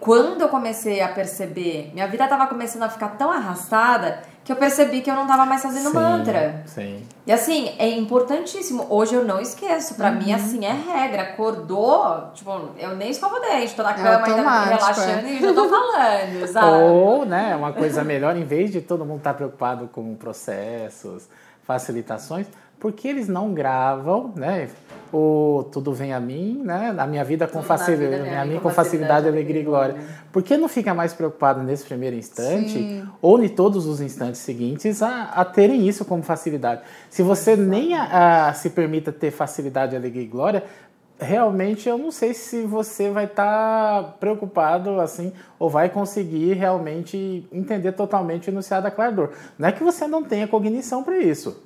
Quando 0.00 0.40
eu 0.40 0.48
comecei 0.48 1.02
a 1.02 1.08
perceber, 1.08 1.90
minha 1.92 2.08
vida 2.08 2.26
tava 2.26 2.46
começando 2.46 2.84
a 2.84 2.88
ficar 2.88 3.18
tão 3.18 3.30
arrastada 3.30 4.22
que 4.42 4.50
eu 4.50 4.56
percebi 4.56 5.02
que 5.02 5.10
eu 5.10 5.14
não 5.14 5.26
tava 5.26 5.44
mais 5.44 5.62
fazendo 5.62 5.90
sim, 5.90 5.94
mantra. 5.94 6.62
Sim. 6.64 7.06
E 7.26 7.30
assim, 7.30 7.74
é 7.78 7.86
importantíssimo. 7.90 8.86
Hoje 8.88 9.14
eu 9.14 9.22
não 9.22 9.38
esqueço. 9.38 9.96
Pra 9.96 10.08
uhum. 10.08 10.16
mim, 10.16 10.32
assim, 10.32 10.64
é 10.64 10.72
regra. 10.72 11.22
Acordou, 11.22 12.30
tipo, 12.32 12.50
eu 12.78 12.96
nem 12.96 13.10
escovo 13.10 13.36
o 13.36 13.40
dente, 13.40 13.74
tô 13.74 13.82
na 13.82 13.90
é 13.90 13.94
cama 13.94 14.26
é 14.26 14.30
ainda 14.30 14.60
relaxando 14.60 15.26
é. 15.26 15.32
e 15.32 15.42
já 15.42 15.52
tô 15.52 15.68
falando, 15.68 16.46
sabe? 16.48 16.82
Ou, 16.82 17.26
né, 17.26 17.54
uma 17.54 17.74
coisa 17.74 18.02
melhor, 18.02 18.34
em 18.34 18.44
vez 18.44 18.72
de 18.72 18.80
todo 18.80 19.04
mundo 19.04 19.18
estar 19.18 19.32
tá 19.32 19.36
preocupado 19.36 19.86
com 19.92 20.14
processos 20.14 21.28
facilitações, 21.62 22.46
porque 22.78 23.06
eles 23.06 23.28
não 23.28 23.52
gravam, 23.52 24.32
né? 24.34 24.68
O 25.12 25.68
tudo 25.72 25.92
vem 25.92 26.12
a 26.12 26.20
mim, 26.20 26.62
né? 26.64 26.94
A 26.96 27.06
minha 27.06 27.24
vida 27.24 27.46
com 27.46 27.62
facilidade, 27.62 28.22
vida, 28.22 28.40
a 28.40 28.44
mim 28.44 28.60
com 28.60 28.70
facilidade, 28.70 29.26
alegria 29.26 29.60
e 29.60 29.64
glória. 29.64 29.96
Por 30.32 30.42
que 30.42 30.56
não 30.56 30.68
fica 30.68 30.94
mais 30.94 31.12
preocupado 31.12 31.62
nesse 31.62 31.84
primeiro 31.84 32.14
instante 32.14 32.70
Sim. 32.70 33.08
ou 33.20 33.42
em 33.42 33.48
todos 33.48 33.86
os 33.86 34.00
instantes 34.00 34.40
seguintes 34.40 35.02
a, 35.02 35.24
a 35.24 35.44
terem 35.44 35.86
isso 35.88 36.04
como 36.04 36.22
facilidade? 36.22 36.82
Se 37.10 37.22
você 37.22 37.52
Exato. 37.52 37.68
nem 37.68 37.94
a, 37.94 38.48
a, 38.48 38.54
se 38.54 38.70
permita 38.70 39.10
ter 39.10 39.32
facilidade, 39.32 39.96
alegria 39.96 40.22
e 40.22 40.26
glória, 40.26 40.64
realmente 41.20 41.88
eu 41.88 41.98
não 41.98 42.10
sei 42.10 42.32
se 42.32 42.62
você 42.62 43.10
vai 43.10 43.26
estar 43.26 44.02
tá 44.02 44.08
preocupado 44.18 45.00
assim 45.00 45.32
ou 45.58 45.68
vai 45.68 45.88
conseguir 45.88 46.54
realmente 46.54 47.46
entender 47.52 47.92
totalmente 47.92 48.48
o 48.48 48.50
enunciado 48.50 48.86
aclarador. 48.86 49.30
Não 49.58 49.68
é 49.68 49.72
que 49.72 49.84
você 49.84 50.06
não 50.06 50.22
tenha 50.22 50.48
cognição 50.48 51.04
para 51.04 51.18
isso. 51.18 51.62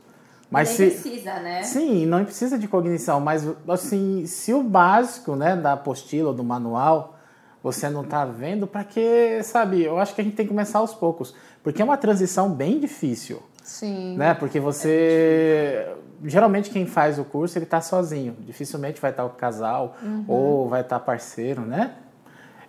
Mas 0.51 0.79
Nem 0.79 0.91
se, 0.91 1.01
precisa, 1.01 1.35
né? 1.41 1.63
Sim, 1.63 2.07
não 2.07 2.25
precisa 2.25 2.59
de 2.59 2.69
cognição, 2.69 3.19
mas 3.21 3.47
assim, 3.69 4.27
se 4.27 4.53
o 4.53 4.63
básico, 4.63 5.35
né, 5.35 5.57
da 5.57 5.73
apostila 5.73 6.29
ou 6.29 6.35
do 6.35 6.45
manual, 6.45 7.17
você 7.63 7.89
não 7.89 8.03
está 8.03 8.25
vendo, 8.25 8.67
para 8.67 8.85
que, 8.85 9.43
sabe? 9.43 9.83
Eu 9.83 9.99
acho 9.99 10.15
que 10.15 10.21
a 10.21 10.25
gente 10.25 10.37
tem 10.37 10.45
que 10.45 10.53
começar 10.53 10.81
aos 10.81 10.93
poucos, 10.93 11.35
porque 11.63 11.81
é 11.81 11.85
uma 11.85 11.97
transição 11.97 12.51
bem 12.51 12.79
difícil. 12.79 13.43
Sim. 13.65 14.17
Né? 14.17 14.35
Porque 14.35 14.61
você. 14.61 15.89
Geralmente 16.23 16.71
quem 16.71 16.87
faz 16.87 17.19
o 17.19 17.25
curso 17.25 17.59
ele 17.59 17.65
está 17.65 17.81
sozinho. 17.81 18.37
Dificilmente 18.41 19.01
vai 19.01 19.11
estar 19.11 19.25
o 19.25 19.31
casal 19.31 19.97
ou 20.29 20.69
vai 20.69 20.83
estar 20.83 21.01
parceiro, 21.01 21.63
né? 21.63 21.93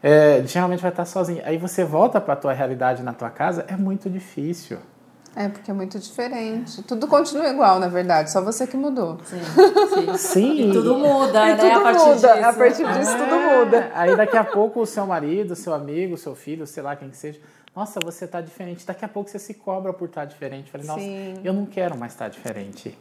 É, 0.02 0.42
geralmente 0.46 0.82
vai 0.82 0.92
estar 0.92 1.06
sozinho. 1.06 1.42
Aí 1.46 1.58
você 1.58 1.84
volta 1.84 2.20
para 2.22 2.34
a 2.34 2.38
tua 2.38 2.54
realidade 2.54 3.04
na 3.04 3.14
tua 3.14 3.30
casa, 3.30 3.66
é 3.68 3.76
muito 3.76 4.10
difícil. 4.10 4.78
É, 5.36 5.50
porque 5.50 5.70
é 5.70 5.74
muito 5.74 6.00
diferente. 6.00 6.82
Tudo 6.84 7.08
continua 7.08 7.50
igual, 7.50 7.78
na 7.78 7.90
verdade, 7.90 8.32
só 8.32 8.42
você 8.42 8.66
que 8.66 8.78
mudou. 8.78 9.18
Sim, 9.26 9.42
sim. 9.94 10.16
Sim. 10.18 10.70
E 10.70 10.72
tudo 10.72 10.98
muda, 10.98 11.44
E 11.44 11.46
né? 11.48 11.52
a 11.54 11.58
tudo 11.58 11.82
partir 11.84 12.06
muda, 12.06 12.16
disso. 12.16 12.46
a 12.46 12.54
partir 12.54 12.88
disso 12.94 13.18
tudo 13.18 13.36
muda. 13.36 13.92
Aí 13.94 14.16
daqui 14.16 14.38
a 14.38 14.46
pouco 14.46 14.80
o 14.82 14.86
seu 14.86 15.06
marido, 15.06 15.54
seu 15.56 15.74
amigo, 15.74 16.16
seu 16.16 16.36
filho, 16.36 16.66
sei 16.66 16.82
lá 16.82 16.96
quem 16.96 17.10
que 17.10 17.18
seja, 17.18 17.40
nossa, 17.76 18.00
você 18.04 18.26
tá 18.26 18.40
diferente. 18.42 18.86
Daqui 18.86 19.04
a 19.04 19.08
pouco 19.08 19.30
você 19.30 19.40
se 19.40 19.54
cobra 19.54 19.92
por 19.94 20.08
estar 20.08 20.26
diferente. 20.26 20.72
Falei, 20.72 20.88
nossa, 20.88 21.00
Sim. 21.02 21.36
eu 21.44 21.54
não 21.54 21.66
quero 21.66 21.98
mais 21.98 22.14
estar 22.14 22.30
diferente. 22.30 22.98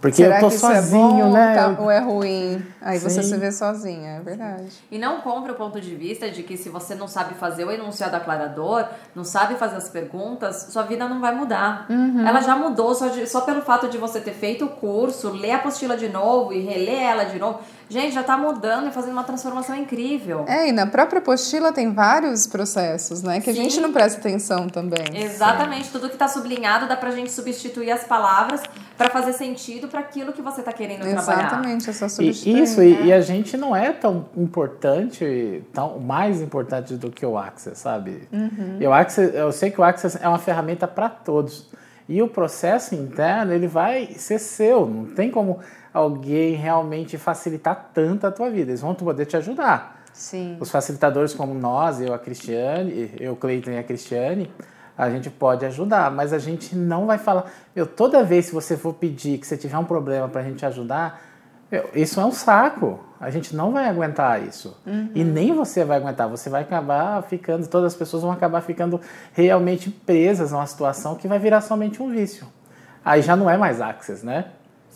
Porque 0.00 0.18
Será 0.22 0.36
eu 0.36 0.40
tô 0.42 0.48
que 0.48 0.54
isso 0.54 0.64
sozinho, 0.64 1.18
é 1.18 1.22
bom 1.24 1.32
né? 1.32 1.54
tá- 1.56 1.74
Eu- 1.76 1.82
ou 1.82 1.90
é 1.90 1.98
ruim? 1.98 2.64
Aí 2.80 3.00
você 3.00 3.20
Sim. 3.20 3.30
se 3.30 3.36
vê 3.36 3.50
sozinha, 3.50 4.10
é 4.10 4.20
verdade. 4.20 4.70
E 4.92 4.96
não 4.96 5.20
compre 5.22 5.50
o 5.50 5.56
ponto 5.56 5.80
de 5.80 5.92
vista 5.96 6.30
de 6.30 6.44
que 6.44 6.56
se 6.56 6.68
você 6.68 6.94
não 6.94 7.08
sabe 7.08 7.34
fazer 7.34 7.64
o 7.64 7.70
enunciado 7.72 8.14
aclarador, 8.14 8.86
não 9.12 9.24
sabe 9.24 9.56
fazer 9.56 9.74
as 9.74 9.88
perguntas, 9.88 10.68
sua 10.70 10.84
vida 10.84 11.08
não 11.08 11.20
vai 11.20 11.34
mudar. 11.34 11.86
Uhum. 11.90 12.24
Ela 12.24 12.40
já 12.42 12.54
mudou 12.54 12.94
só, 12.94 13.08
de- 13.08 13.26
só 13.26 13.40
pelo 13.40 13.60
fato 13.60 13.88
de 13.88 13.98
você 13.98 14.20
ter 14.20 14.34
feito 14.34 14.66
o 14.66 14.68
curso, 14.68 15.30
ler 15.30 15.50
a 15.50 15.56
apostila 15.56 15.96
de 15.96 16.08
novo 16.08 16.52
e 16.52 16.60
reler 16.60 17.02
ela 17.02 17.24
de 17.24 17.36
novo. 17.40 17.58
Gente, 17.90 18.12
já 18.12 18.22
tá 18.22 18.36
mudando 18.36 18.88
e 18.88 18.90
fazendo 18.92 19.12
uma 19.12 19.24
transformação 19.24 19.74
incrível. 19.74 20.44
É, 20.46 20.68
e 20.68 20.72
na 20.72 20.86
própria 20.86 21.20
apostila 21.20 21.72
tem 21.72 21.92
vários 21.92 22.46
processos, 22.46 23.22
né? 23.22 23.40
Que 23.40 23.48
a 23.50 23.54
Sim. 23.54 23.62
gente 23.62 23.80
não 23.80 23.92
presta 23.92 24.18
atenção 24.20 24.68
também. 24.68 25.04
Exatamente, 25.14 25.90
tudo 25.90 26.10
que 26.10 26.16
tá 26.16 26.28
sublinhado 26.28 26.86
dá 26.86 26.96
pra 26.96 27.10
gente 27.10 27.30
substituir 27.32 27.90
as 27.90 28.04
palavras 28.04 28.60
pra 28.96 29.08
fazer 29.08 29.32
sentido 29.32 29.88
pra 29.88 30.00
aquilo 30.00 30.32
que 30.32 30.42
você 30.42 30.60
tá 30.62 30.72
querendo 30.72 31.00
trabalhar. 31.00 31.46
Exatamente, 31.46 31.88
é 31.88 31.92
só 31.92 32.06
E, 32.06 32.10
substituir. 32.10 32.62
isso, 32.62 32.82
e, 32.82 33.06
e 33.06 33.12
a 33.12 33.20
gente 33.22 33.56
não 33.56 33.74
é 33.74 33.92
tão 33.92 34.26
importante, 34.36 35.62
tão 35.72 35.98
mais 35.98 36.42
importante 36.42 36.94
do 36.94 37.10
que 37.10 37.24
o 37.24 37.38
Access, 37.38 37.80
sabe? 37.80 38.28
E 38.80 38.86
o 38.86 38.92
Access, 38.92 39.34
eu 39.34 39.50
sei 39.50 39.70
que 39.70 39.80
o 39.80 39.84
Access 39.84 40.18
é 40.20 40.28
uma 40.28 40.38
ferramenta 40.38 40.86
para 40.86 41.08
todos. 41.08 41.68
E 42.08 42.22
o 42.22 42.28
processo 42.28 42.94
interno, 42.94 43.52
ele 43.52 43.66
vai 43.66 44.14
ser 44.16 44.38
seu. 44.38 44.86
Não 44.86 45.04
tem 45.04 45.30
como 45.30 45.58
alguém 45.92 46.54
realmente 46.54 47.16
facilitar 47.18 47.90
tanto 47.92 48.26
a 48.26 48.30
tua 48.30 48.50
vida. 48.50 48.70
Eles 48.70 48.80
vão 48.80 48.94
poder 48.94 49.26
te 49.26 49.36
ajudar. 49.36 50.04
Sim. 50.12 50.56
Os 50.58 50.70
facilitadores 50.70 51.32
como 51.32 51.54
nós, 51.54 52.00
eu, 52.00 52.12
a 52.12 52.18
Cristiane, 52.18 53.14
eu, 53.20 53.36
Cleiton 53.36 53.70
e 53.70 53.78
a 53.78 53.82
Cristiane, 53.82 54.52
a 54.96 55.08
gente 55.10 55.30
pode 55.30 55.64
ajudar, 55.64 56.10
mas 56.10 56.32
a 56.32 56.38
gente 56.38 56.74
não 56.74 57.06
vai 57.06 57.18
falar. 57.18 57.46
Eu, 57.74 57.86
toda 57.86 58.24
vez 58.24 58.48
que 58.48 58.54
você 58.54 58.76
for 58.76 58.94
pedir 58.94 59.38
que 59.38 59.46
você 59.46 59.56
tiver 59.56 59.78
um 59.78 59.84
problema 59.84 60.28
para 60.28 60.40
a 60.40 60.44
gente 60.44 60.66
ajudar, 60.66 61.22
eu, 61.70 61.88
isso 61.94 62.20
é 62.20 62.24
um 62.24 62.32
saco. 62.32 62.98
A 63.20 63.30
gente 63.30 63.54
não 63.54 63.72
vai 63.72 63.88
aguentar 63.88 64.42
isso. 64.42 64.76
E 65.14 65.24
nem 65.24 65.52
você 65.52 65.84
vai 65.84 65.98
aguentar. 65.98 66.28
Você 66.28 66.48
vai 66.48 66.62
acabar 66.62 67.22
ficando, 67.22 67.66
todas 67.66 67.92
as 67.92 67.98
pessoas 67.98 68.22
vão 68.22 68.32
acabar 68.32 68.60
ficando 68.60 69.00
realmente 69.32 69.90
presas 69.90 70.52
numa 70.52 70.66
situação 70.66 71.14
que 71.14 71.28
vai 71.28 71.38
virar 71.38 71.60
somente 71.60 72.02
um 72.02 72.10
vício. 72.10 72.46
Aí 73.04 73.22
já 73.22 73.36
não 73.36 73.48
é 73.48 73.56
mais 73.56 73.80
access, 73.80 74.24
né? 74.24 74.46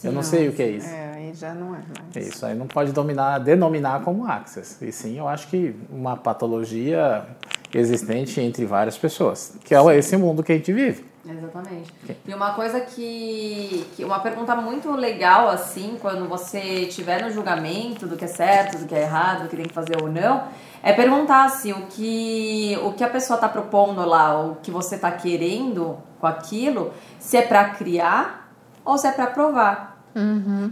Eu 0.02 0.12
não 0.12 0.22
sei 0.22 0.48
o 0.48 0.52
que 0.52 0.62
é 0.62 0.68
isso. 0.68 0.88
É, 0.88 1.12
aí 1.14 1.34
já 1.34 1.54
não 1.54 1.74
é 1.74 1.78
mais. 1.78 2.26
Isso 2.28 2.44
aí 2.44 2.54
não 2.54 2.66
pode 2.66 2.92
dominar, 2.92 3.38
denominar 3.38 4.02
como 4.02 4.26
access. 4.26 4.84
E 4.84 4.90
sim, 4.90 5.18
eu 5.18 5.28
acho 5.28 5.48
que 5.48 5.74
uma 5.90 6.16
patologia 6.16 7.24
existente 7.72 8.40
entre 8.40 8.64
várias 8.66 8.98
pessoas, 8.98 9.54
que 9.64 9.74
é 9.74 9.96
esse 9.96 10.16
mundo 10.16 10.42
que 10.42 10.52
a 10.52 10.56
gente 10.56 10.72
vive. 10.72 11.12
Exatamente. 11.24 11.92
E 12.26 12.34
uma 12.34 12.52
coisa 12.52 12.80
que, 12.80 13.86
que. 13.94 14.04
Uma 14.04 14.18
pergunta 14.18 14.56
muito 14.56 14.90
legal, 14.90 15.48
assim, 15.48 15.96
quando 16.00 16.28
você 16.28 16.58
estiver 16.58 17.22
no 17.22 17.30
julgamento 17.30 18.06
do 18.06 18.16
que 18.16 18.24
é 18.24 18.28
certo, 18.28 18.78
do 18.78 18.86
que 18.86 18.94
é 18.94 19.02
errado, 19.02 19.44
do 19.44 19.48
que 19.48 19.56
tem 19.56 19.66
que 19.66 19.72
fazer 19.72 20.02
ou 20.02 20.10
não, 20.10 20.48
é 20.82 20.92
perguntar 20.92 21.48
se 21.48 21.72
o 21.72 21.86
que, 21.86 22.76
o 22.82 22.92
que 22.92 23.04
a 23.04 23.08
pessoa 23.08 23.36
está 23.36 23.48
propondo 23.48 24.04
lá, 24.04 24.40
o 24.40 24.56
que 24.56 24.70
você 24.70 24.96
está 24.96 25.12
querendo 25.12 25.96
com 26.18 26.26
aquilo, 26.26 26.92
se 27.20 27.36
é 27.36 27.42
para 27.42 27.70
criar 27.70 28.41
ou 28.84 28.98
se 28.98 29.06
é 29.06 29.12
para 29.12 29.26
provar. 29.28 29.92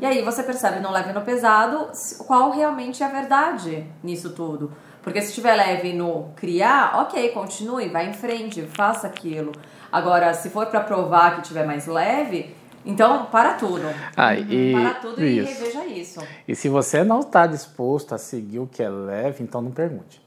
E 0.00 0.04
aí 0.04 0.22
você 0.22 0.42
percebe 0.42 0.80
no 0.80 0.90
leve 0.90 1.10
e 1.10 1.12
no 1.14 1.22
pesado 1.22 1.90
qual 2.26 2.50
realmente 2.50 3.02
é 3.02 3.06
a 3.06 3.08
verdade 3.08 3.86
nisso 4.02 4.30
tudo. 4.30 4.70
Porque 5.02 5.22
se 5.22 5.28
estiver 5.28 5.54
leve 5.56 5.94
no 5.94 6.28
criar, 6.36 7.00
ok, 7.00 7.30
continue, 7.30 7.88
vai 7.88 8.10
em 8.10 8.12
frente, 8.12 8.62
faça 8.62 9.06
aquilo. 9.06 9.52
Agora, 9.90 10.34
se 10.34 10.50
for 10.50 10.66
para 10.66 10.80
provar 10.80 11.36
que 11.36 11.42
tiver 11.42 11.64
mais 11.66 11.86
leve, 11.86 12.54
então 12.84 13.26
para 13.26 13.54
tudo. 13.54 13.82
Ah, 14.14 14.34
e, 14.36 14.72
Para 14.74 14.94
tudo 14.94 15.22
e 15.24 15.38
isso. 15.38 15.58
reveja 15.60 15.86
isso. 15.86 16.20
E 16.46 16.54
se 16.54 16.68
você 16.68 17.02
não 17.02 17.20
está 17.20 17.46
disposto 17.46 18.14
a 18.14 18.18
seguir 18.18 18.58
o 18.58 18.66
que 18.66 18.82
é 18.82 18.90
leve, 18.90 19.42
então 19.42 19.62
não 19.62 19.70
pergunte, 19.70 20.20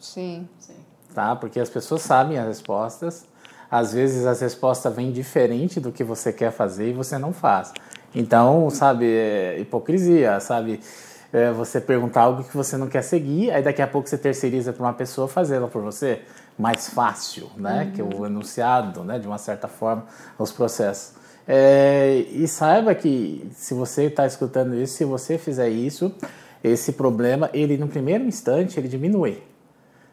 Sim. 0.00 0.48
Sim. 0.58 0.74
tá? 1.14 1.36
Porque 1.36 1.60
as 1.60 1.70
pessoas 1.70 2.02
sabem 2.02 2.38
as 2.38 2.46
respostas. 2.46 3.24
Às 3.72 3.94
vezes 3.94 4.26
as 4.26 4.42
respostas 4.42 4.94
vêm 4.94 5.10
diferente 5.10 5.80
do 5.80 5.90
que 5.90 6.04
você 6.04 6.30
quer 6.30 6.52
fazer 6.52 6.90
e 6.90 6.92
você 6.92 7.16
não 7.16 7.32
faz. 7.32 7.72
Então, 8.14 8.68
sabe, 8.68 9.06
é 9.06 9.58
hipocrisia, 9.60 10.38
sabe? 10.40 10.78
É 11.32 11.50
você 11.50 11.80
perguntar 11.80 12.20
algo 12.20 12.44
que 12.44 12.54
você 12.54 12.76
não 12.76 12.86
quer 12.86 13.00
seguir, 13.00 13.50
aí 13.50 13.62
daqui 13.62 13.80
a 13.80 13.86
pouco 13.86 14.06
você 14.06 14.18
terceiriza 14.18 14.74
para 14.74 14.84
uma 14.84 14.92
pessoa 14.92 15.26
fazê-la 15.26 15.68
por 15.68 15.80
você. 15.80 16.20
Mais 16.58 16.90
fácil, 16.90 17.48
né? 17.56 17.90
Que 17.94 18.02
o 18.02 18.26
enunciado, 18.26 19.04
né? 19.04 19.18
De 19.18 19.26
uma 19.26 19.38
certa 19.38 19.68
forma, 19.68 20.04
os 20.38 20.52
processos. 20.52 21.14
É, 21.48 22.26
e 22.30 22.46
saiba 22.46 22.94
que 22.94 23.50
se 23.54 23.72
você 23.72 24.04
está 24.04 24.26
escutando 24.26 24.74
isso, 24.74 24.98
se 24.98 25.04
você 25.06 25.38
fizer 25.38 25.70
isso, 25.70 26.14
esse 26.62 26.92
problema, 26.92 27.48
ele 27.54 27.78
no 27.78 27.88
primeiro 27.88 28.22
instante, 28.24 28.78
ele 28.78 28.86
diminui 28.86 29.42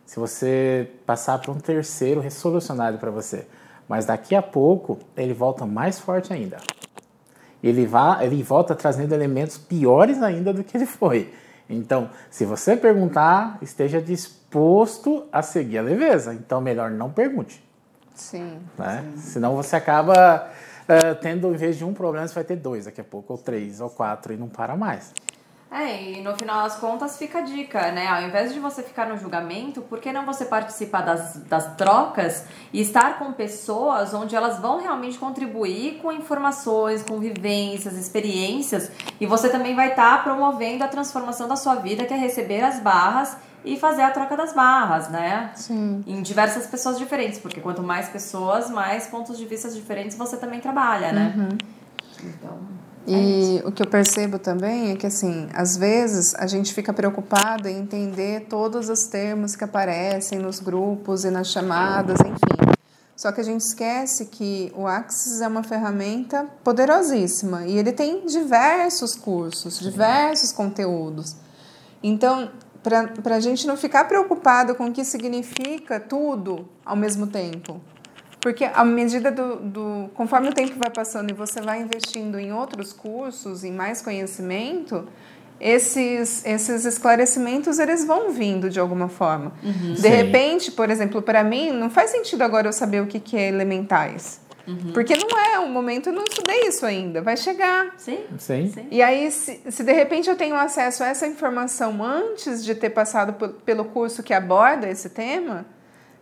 se 0.10 0.20
você 0.20 0.90
passar 1.06 1.38
para 1.38 1.52
um 1.52 1.60
terceiro 1.60 2.20
resolucionário 2.20 2.98
para 2.98 3.12
você. 3.12 3.46
Mas 3.88 4.08
daqui 4.08 4.34
a 4.34 4.42
pouco 4.42 4.98
ele 5.16 5.36
volta 5.36 5.68
mais 5.68 6.00
forte 6.00 6.34
ainda. 6.34 6.58
Ele, 7.62 7.86
vai, 7.86 8.26
ele 8.26 8.42
volta 8.42 8.74
trazendo 8.74 9.14
elementos 9.14 9.60
piores 9.60 10.20
ainda 10.24 10.52
do 10.52 10.64
que 10.64 10.76
ele 10.76 10.88
foi. 10.88 11.32
Então, 11.70 12.10
se 12.32 12.44
você 12.44 12.76
perguntar, 12.76 13.60
esteja 13.62 14.02
disposto 14.02 15.28
a 15.32 15.44
seguir 15.44 15.78
a 15.78 15.84
leveza. 15.84 16.34
Então, 16.34 16.60
melhor 16.60 16.90
não 16.90 17.12
pergunte. 17.12 17.64
Sim. 18.16 18.58
Né? 18.80 19.14
Senão 19.16 19.56
você 19.56 19.76
acaba 19.76 20.50
eh, 20.88 21.14
tendo, 21.14 21.54
em 21.54 21.56
vez 21.56 21.78
de 21.78 21.86
um 21.86 21.94
problema, 21.94 22.28
você 22.28 22.34
vai 22.34 22.44
ter 22.44 22.56
dois 22.56 22.86
daqui 22.86 23.00
a 23.00 23.04
pouco, 23.04 23.34
ou 23.34 23.38
três, 23.38 23.80
ou 23.80 23.92
quatro, 23.92 24.34
e 24.34 24.38
não 24.38 24.48
para 24.48 24.76
mais. 24.76 25.14
É, 25.72 26.14
e 26.14 26.22
no 26.22 26.36
final 26.36 26.64
das 26.64 26.78
contas 26.78 27.16
fica 27.18 27.40
a 27.40 27.42
dica, 27.42 27.92
né? 27.92 28.08
Ao 28.08 28.24
invés 28.24 28.52
de 28.52 28.60
você 28.60 28.82
ficar 28.82 29.08
no 29.08 29.16
julgamento, 29.18 29.82
por 29.82 30.00
que 30.00 30.12
não 30.12 30.26
você 30.26 30.44
participar 30.44 31.02
das, 31.02 31.38
das 31.44 31.76
trocas 31.76 32.46
e 32.74 32.82
estar 32.82 33.20
com 33.20 33.32
pessoas 33.34 34.12
onde 34.12 34.36
elas 34.36 34.60
vão 34.60 34.82
realmente 34.82 35.20
contribuir 35.20 36.00
com 36.02 36.12
informações, 36.12 37.04
com 37.04 37.20
vivências, 37.20 37.96
experiências, 37.96 38.92
e 39.22 39.28
você 39.28 39.48
também 39.48 39.76
vai 39.76 39.90
estar 39.90 40.24
promovendo 40.24 40.84
a 40.84 40.88
transformação 40.88 41.48
da 41.48 41.56
sua 41.56 41.76
vida, 41.76 42.04
que 42.04 42.14
é 42.16 42.18
receber 42.18 42.62
as 42.62 42.80
barras 42.80 43.38
e 43.64 43.78
fazer 43.78 44.02
a 44.02 44.10
troca 44.10 44.36
das 44.36 44.54
barras, 44.54 45.08
né? 45.10 45.52
Sim. 45.54 46.04
Em 46.08 46.24
diversas 46.24 46.66
pessoas 46.66 46.98
diferentes, 46.98 47.38
porque 47.38 47.62
quanto 47.62 47.84
mais 47.84 48.10
pessoas, 48.10 48.72
mais 48.72 49.06
pontos 49.06 49.38
de 49.38 49.46
vista 49.46 49.70
diferentes 49.70 50.18
você 50.18 50.36
também 50.36 50.60
trabalha, 50.60 51.12
né? 51.12 51.50
Então. 52.24 52.79
E 53.12 53.60
o 53.66 53.72
que 53.72 53.82
eu 53.82 53.88
percebo 53.88 54.38
também 54.38 54.92
é 54.92 54.96
que, 54.96 55.08
assim, 55.08 55.50
às 55.52 55.76
vezes 55.76 56.36
a 56.36 56.46
gente 56.46 56.72
fica 56.72 56.94
preocupada 56.94 57.68
em 57.68 57.80
entender 57.80 58.46
todos 58.48 58.88
os 58.88 59.08
termos 59.08 59.56
que 59.56 59.64
aparecem 59.64 60.38
nos 60.38 60.60
grupos 60.60 61.26
e 61.26 61.32
nas 61.32 61.48
chamadas, 61.48 62.20
enfim. 62.20 62.72
Só 63.16 63.32
que 63.32 63.42
a 63.42 63.44
gente 63.44 63.62
esquece 63.62 64.28
que 64.28 64.72
o 64.76 64.86
Axis 64.86 65.42
é 65.42 65.48
uma 65.48 65.64
ferramenta 65.64 66.46
poderosíssima 66.64 67.66
e 67.66 67.80
ele 67.80 67.92
tem 67.92 68.28
diversos 68.28 69.16
cursos, 69.16 69.80
diversos 69.80 70.52
conteúdos. 70.52 71.36
Então, 72.04 72.52
para 72.84 73.36
a 73.36 73.40
gente 73.40 73.66
não 73.66 73.76
ficar 73.76 74.06
preocupado 74.06 74.76
com 74.76 74.86
o 74.86 74.92
que 74.94 75.04
significa 75.04 76.00
tudo 76.00 76.70
ao 76.86 76.96
mesmo 76.96 77.26
tempo. 77.26 77.82
Porque 78.42 78.64
à 78.64 78.86
medida 78.86 79.32
do, 79.32 79.58
do. 79.58 80.10
Conforme 80.14 80.50
o 80.50 80.54
tempo 80.54 80.74
vai 80.78 80.90
passando 80.90 81.30
e 81.30 81.34
você 81.34 81.60
vai 81.62 81.82
investindo 81.82 82.40
em 82.40 82.54
outros 82.54 82.94
cursos, 82.94 83.64
em 83.64 83.72
mais 83.72 84.02
conhecimento, 84.02 85.06
esses, 85.60 86.46
esses 86.46 86.86
esclarecimentos 86.86 87.80
eles 87.80 88.06
vão 88.06 88.32
vindo 88.32 88.70
de 88.70 88.80
alguma 88.80 89.10
forma. 89.10 89.52
de 89.62 90.02
Sim. 90.02 90.08
repente, 90.10 90.72
por 90.72 90.90
exemplo, 90.90 91.22
para 91.22 91.44
mim, 91.44 91.72
não 91.72 91.90
faz 91.90 92.12
sentido 92.12 92.42
agora 92.44 92.68
eu 92.68 92.74
saber 92.74 93.02
o 93.02 93.08
que, 93.08 93.20
que 93.20 93.36
é 93.38 93.48
elementais. 93.50 94.40
Porque 94.94 95.16
não 95.18 95.28
é 95.40 95.58
o 95.58 95.68
momento, 95.68 96.10
eu 96.10 96.14
não 96.14 96.24
estudei 96.24 96.68
isso 96.68 96.86
ainda, 96.86 97.24
vai 97.24 97.36
chegar. 97.36 97.92
Sim? 97.98 98.20
Sim? 98.38 98.72
Sim. 98.72 98.88
E 98.92 99.02
aí, 99.02 99.32
se, 99.32 99.60
se 99.68 99.84
de 99.84 99.92
repente 99.92 100.30
eu 100.30 100.36
tenho 100.36 100.54
acesso 100.56 101.04
a 101.04 101.08
essa 101.08 101.26
informação 101.26 102.04
antes 102.04 102.64
de 102.64 102.76
ter 102.76 102.92
passado 102.92 103.34
por- 103.34 103.50
pelo 103.66 103.84
curso 103.86 104.22
que 104.22 104.32
aborda 104.32 104.88
esse 104.88 105.10
tema, 105.10 105.66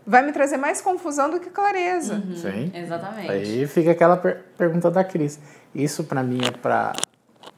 vai 0.07 0.23
me 0.25 0.31
trazer 0.31 0.55
mais 0.57 0.79
confusão 0.81 1.29
do 1.29 1.39
que 1.39 1.49
clareza. 1.49 2.15
Uhum. 2.15 2.35
Sim. 2.35 2.71
Exatamente. 2.73 3.29
Aí 3.29 3.67
fica 3.67 3.91
aquela 3.91 4.15
per 4.17 4.43
pergunta 4.57 4.89
da 4.89 5.03
Cris. 5.03 5.37
Isso 5.75 6.05
para 6.05 6.23
mim 6.23 6.39
é 6.47 6.51
para 6.51 6.93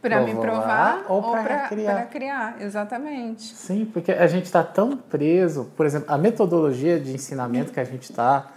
Para 0.02 0.22
me 0.22 0.34
provar 0.36 1.06
ou 1.08 1.22
para 1.22 1.44
para 1.44 1.68
criar. 1.68 2.06
criar. 2.08 2.56
Exatamente. 2.60 3.44
Sim, 3.56 3.86
porque 3.86 4.12
a 4.12 4.26
gente 4.28 4.46
está 4.46 4.64
tão 4.64 4.98
preso, 4.98 5.72
por 5.78 5.86
exemplo, 5.86 6.12
a 6.12 6.18
metodologia 6.18 7.00
de 7.00 7.14
ensinamento 7.14 7.72
que 7.72 7.80
a 7.80 7.84
gente 7.84 8.04
está, 8.04 8.48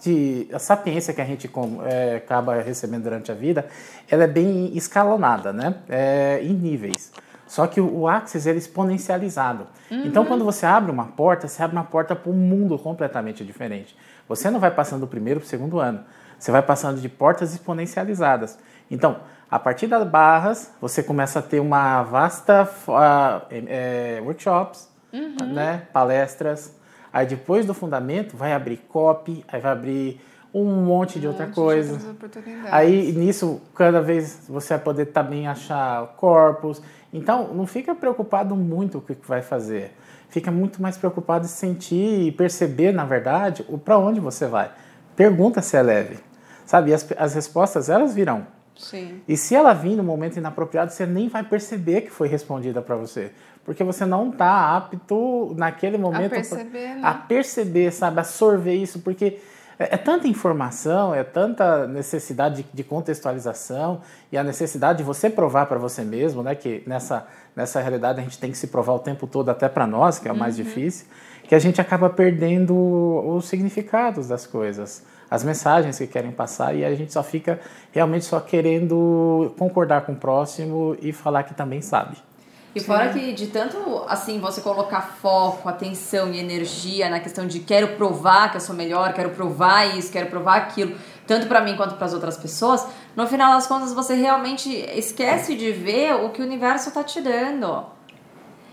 de 0.00 0.48
a 0.52 0.58
sapiência 0.58 1.12
que 1.12 1.20
a 1.20 1.24
gente 1.24 1.48
com- 1.48 1.80
é, 1.84 2.16
acaba 2.16 2.54
recebendo 2.60 3.02
durante 3.04 3.32
a 3.32 3.34
vida, 3.34 3.66
ela 4.10 4.24
é 4.24 4.28
bem 4.28 4.70
escalonada, 4.76 5.52
né? 5.52 5.74
É, 5.88 6.38
em 6.42 6.52
níveis. 6.54 7.10
Só 7.46 7.66
que 7.66 7.80
o, 7.80 8.08
Axis 8.08 8.46
ele 8.46 8.58
é 8.58 8.58
exponencializado. 8.58 9.66
Então, 10.06 10.24
quando 10.24 10.44
você 10.44 10.64
abre 10.66 10.90
uma 10.90 11.06
porta, 11.06 11.46
você 11.46 11.62
abre 11.62 11.76
uma 11.76 11.84
porta 11.84 12.16
para 12.16 12.30
um 12.30 12.34
mundo 12.34 12.78
completamente 12.78 13.44
diferente. 13.44 13.96
Você 14.28 14.50
não 14.50 14.58
vai 14.58 14.70
passando 14.70 15.00
do 15.00 15.06
primeiro 15.06 15.40
para 15.40 15.46
o 15.46 15.48
segundo 15.48 15.78
ano. 15.78 16.00
Você 16.38 16.50
vai 16.50 16.62
passando 16.62 17.00
de 17.00 17.08
portas 17.08 17.52
exponencializadas. 17.52 18.58
Então, 18.90 19.20
a 19.50 19.58
partir 19.58 19.86
das 19.86 20.06
barras, 20.06 20.72
você 20.80 21.02
começa 21.02 21.38
a 21.38 21.42
ter 21.42 21.60
uma 21.60 22.02
vasta 22.02 22.68
ah, 22.88 23.42
é, 23.50 24.20
workshops, 24.24 24.88
né, 25.52 25.82
palestras. 25.92 26.74
Aí 27.12 27.26
depois 27.26 27.64
do 27.64 27.72
fundamento 27.72 28.36
vai 28.36 28.52
abrir 28.52 28.78
copy, 28.88 29.44
aí 29.46 29.60
vai 29.60 29.72
abrir 29.72 30.20
um 30.54 30.84
monte 30.84 31.18
de 31.18 31.26
outra 31.26 31.46
monte 31.46 31.54
de 31.54 31.60
coisa. 31.60 32.10
oportunidades. 32.10 32.72
Aí 32.72 33.12
nisso, 33.12 33.60
cada 33.74 34.00
vez 34.00 34.44
você 34.48 34.74
vai 34.74 34.84
poder 34.84 35.06
também 35.06 35.48
achar 35.48 36.06
corpos. 36.16 36.80
Então, 37.12 37.52
não 37.52 37.66
fica 37.66 37.94
preocupado 37.94 38.54
muito 38.54 39.00
com 39.00 39.12
o 39.12 39.16
que 39.16 39.26
vai 39.26 39.42
fazer. 39.42 39.92
Fica 40.28 40.50
muito 40.50 40.80
mais 40.80 40.96
preocupado 40.96 41.44
em 41.44 41.48
sentir 41.48 42.26
e 42.26 42.32
perceber, 42.32 42.92
na 42.92 43.04
verdade, 43.04 43.64
o 43.68 43.78
para 43.78 43.98
onde 43.98 44.20
você 44.20 44.46
vai. 44.46 44.70
Pergunta 45.16 45.60
se 45.60 45.76
é 45.76 45.82
leve. 45.82 46.18
Sabe? 46.64 46.94
As, 46.94 47.06
as 47.16 47.34
respostas, 47.34 47.88
elas 47.88 48.14
virão. 48.14 48.46
Sim. 48.76 49.22
E 49.28 49.36
se 49.36 49.54
ela 49.54 49.72
vir 49.72 49.96
no 49.96 50.02
momento 50.02 50.36
inapropriado, 50.36 50.92
você 50.92 51.06
nem 51.06 51.28
vai 51.28 51.44
perceber 51.44 52.02
que 52.02 52.10
foi 52.10 52.26
respondida 52.26 52.82
para 52.82 52.96
você. 52.96 53.30
Porque 53.64 53.84
você 53.84 54.04
não 54.04 54.30
está 54.30 54.76
apto 54.76 55.54
naquele 55.56 55.96
momento 55.96 56.30
perceber, 56.30 56.94
né? 56.94 57.00
a 57.02 57.14
perceber, 57.14 57.92
sabe? 57.92 58.20
A 58.20 58.24
sorver 58.24 58.74
isso. 58.74 58.98
Porque 59.00 59.38
é, 59.78 59.94
é 59.94 59.96
tanta 59.96 60.28
informação, 60.28 61.14
é 61.14 61.24
tanta 61.24 61.86
necessidade 61.86 62.62
de, 62.62 62.68
de 62.72 62.84
contextualização 62.84 64.00
e 64.30 64.38
a 64.38 64.42
necessidade 64.42 64.98
de 64.98 65.04
você 65.04 65.30
provar 65.30 65.66
para 65.66 65.78
você 65.78 66.02
mesmo, 66.02 66.42
né? 66.42 66.54
Que 66.54 66.82
nessa, 66.86 67.26
nessa 67.54 67.80
realidade 67.80 68.20
a 68.20 68.22
gente 68.22 68.38
tem 68.38 68.50
que 68.50 68.58
se 68.58 68.66
provar 68.66 68.94
o 68.94 68.98
tempo 68.98 69.26
todo, 69.26 69.48
até 69.48 69.68
para 69.68 69.86
nós, 69.86 70.18
que 70.18 70.28
é 70.28 70.32
o 70.32 70.36
mais 70.36 70.56
difícil, 70.56 71.06
que 71.44 71.54
a 71.54 71.58
gente 71.58 71.80
acaba 71.80 72.08
perdendo 72.10 72.74
os 72.74 73.46
significados 73.46 74.28
das 74.28 74.46
coisas 74.46 75.04
as 75.30 75.42
mensagens 75.42 75.98
que 75.98 76.06
querem 76.06 76.30
passar 76.30 76.76
e 76.76 76.84
a 76.84 76.94
gente 76.94 77.12
só 77.12 77.22
fica 77.22 77.60
realmente 77.90 78.24
só 78.24 78.38
querendo 78.38 79.52
concordar 79.58 80.02
com 80.02 80.12
o 80.12 80.16
próximo 80.16 80.96
e 81.00 81.12
falar 81.12 81.42
que 81.42 81.54
também 81.54 81.80
sabe. 81.80 82.16
E 82.74 82.80
fora 82.80 83.10
que 83.10 83.32
de 83.32 83.46
tanto 83.46 84.04
assim 84.08 84.40
você 84.40 84.60
colocar 84.60 85.00
foco, 85.22 85.68
atenção 85.68 86.32
e 86.32 86.40
energia 86.40 87.08
na 87.08 87.20
questão 87.20 87.46
de 87.46 87.60
quero 87.60 87.96
provar 87.96 88.50
que 88.50 88.56
eu 88.56 88.60
sou 88.60 88.74
melhor, 88.74 89.12
quero 89.12 89.30
provar 89.30 89.96
isso, 89.96 90.10
quero 90.10 90.26
provar 90.26 90.56
aquilo, 90.56 90.96
tanto 91.24 91.46
pra 91.46 91.60
mim 91.60 91.76
quanto 91.76 91.94
para 91.94 92.06
as 92.06 92.12
outras 92.12 92.36
pessoas, 92.36 92.84
no 93.14 93.28
final 93.28 93.54
das 93.54 93.68
contas 93.68 93.94
você 93.94 94.14
realmente 94.14 94.68
esquece 94.96 95.54
de 95.54 95.70
ver 95.70 96.14
o 96.16 96.30
que 96.30 96.42
o 96.42 96.44
universo 96.44 96.90
tá 96.90 97.04
te 97.04 97.20
dando. 97.20 97.86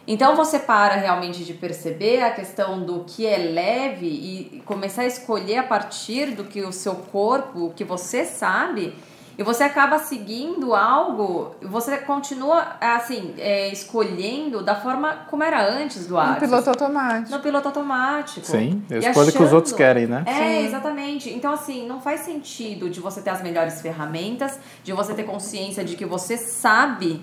Então 0.08 0.36
você 0.36 0.58
para 0.58 0.96
realmente 0.96 1.46
de 1.46 1.54
perceber 1.54 2.24
a 2.24 2.32
questão 2.32 2.84
do 2.84 3.04
que 3.04 3.28
é 3.28 3.38
leve 3.38 4.08
e 4.08 4.64
começar 4.66 5.04
a 5.04 5.06
escolher 5.06 5.58
a 5.58 5.64
partir 5.64 6.32
do 6.32 6.46
que 6.46 6.64
o 6.64 6.72
seu 6.72 6.96
corpo, 6.96 7.68
o 7.68 7.72
que 7.72 7.84
você 7.84 8.26
sabe, 8.26 8.96
e 9.42 9.44
você 9.44 9.64
acaba 9.64 9.98
seguindo 9.98 10.76
algo, 10.76 11.56
você 11.64 11.98
continua 11.98 12.76
assim, 12.80 13.34
é, 13.40 13.70
escolhendo 13.70 14.62
da 14.62 14.76
forma 14.76 15.26
como 15.32 15.42
era 15.44 15.68
antes 15.68 16.06
do 16.06 16.16
Axis. 16.16 16.48
piloto 16.48 16.70
automático. 16.70 17.32
No 17.32 17.40
piloto 17.40 17.68
automático. 17.70 18.46
Sim, 18.46 18.84
E 18.88 18.98
escolha 18.98 19.30
o 19.30 19.32
que 19.32 19.38
os 19.38 19.42
achando- 19.46 19.56
outros 19.56 19.74
querem, 19.74 20.06
né? 20.06 20.24
É, 20.28 20.34
Sim. 20.34 20.66
exatamente. 20.68 21.30
Então, 21.32 21.52
assim, 21.52 21.88
não 21.88 22.00
faz 22.00 22.20
sentido 22.22 22.88
de 22.88 23.00
você 23.00 23.20
ter 23.20 23.32
as 23.32 23.42
melhores 23.42 23.82
ferramentas, 23.82 24.60
de 24.84 24.94
você 24.94 25.16
ter 25.16 25.24
consciência 25.24 25.84
de 25.84 25.96
que 25.96 26.06
você 26.06 26.38
sabe 26.38 27.20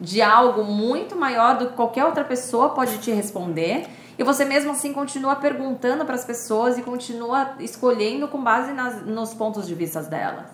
de 0.00 0.22
algo 0.22 0.62
muito 0.62 1.16
maior 1.16 1.58
do 1.58 1.66
que 1.66 1.72
qualquer 1.72 2.04
outra 2.04 2.22
pessoa 2.22 2.68
pode 2.68 2.98
te 2.98 3.10
responder. 3.10 3.88
E 4.18 4.22
você 4.22 4.46
mesmo 4.46 4.70
assim 4.70 4.92
continua 4.94 5.36
perguntando 5.36 6.04
para 6.06 6.14
as 6.14 6.24
pessoas 6.24 6.78
e 6.78 6.82
continua 6.82 7.50
escolhendo 7.60 8.28
com 8.28 8.42
base 8.42 8.72
nas, 8.72 9.04
nos 9.04 9.34
pontos 9.34 9.66
de 9.66 9.74
vista 9.74 10.00
delas. 10.00 10.46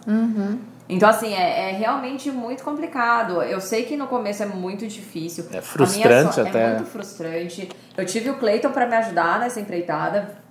Então, 0.89 1.09
assim, 1.09 1.33
é, 1.35 1.71
é 1.71 1.73
realmente 1.73 2.31
muito 2.31 2.63
complicado. 2.63 3.43
Eu 3.43 3.61
sei 3.61 3.85
que 3.85 3.97
no 3.97 4.07
começo 4.07 4.43
é 4.43 4.47
muito 4.47 4.87
difícil. 4.87 5.47
É 5.53 5.61
frustrante 5.61 6.35
só- 6.35 6.41
até. 6.43 6.63
É 6.63 6.69
muito 6.75 6.87
frustrante. 6.91 7.69
Eu 7.97 8.05
tive 8.05 8.31
o 8.31 8.35
Cleiton 8.37 8.71
para 8.71 8.87
me 8.87 8.95
ajudar 8.97 9.39
nessa 9.39 9.61
empreitada. 9.61 10.43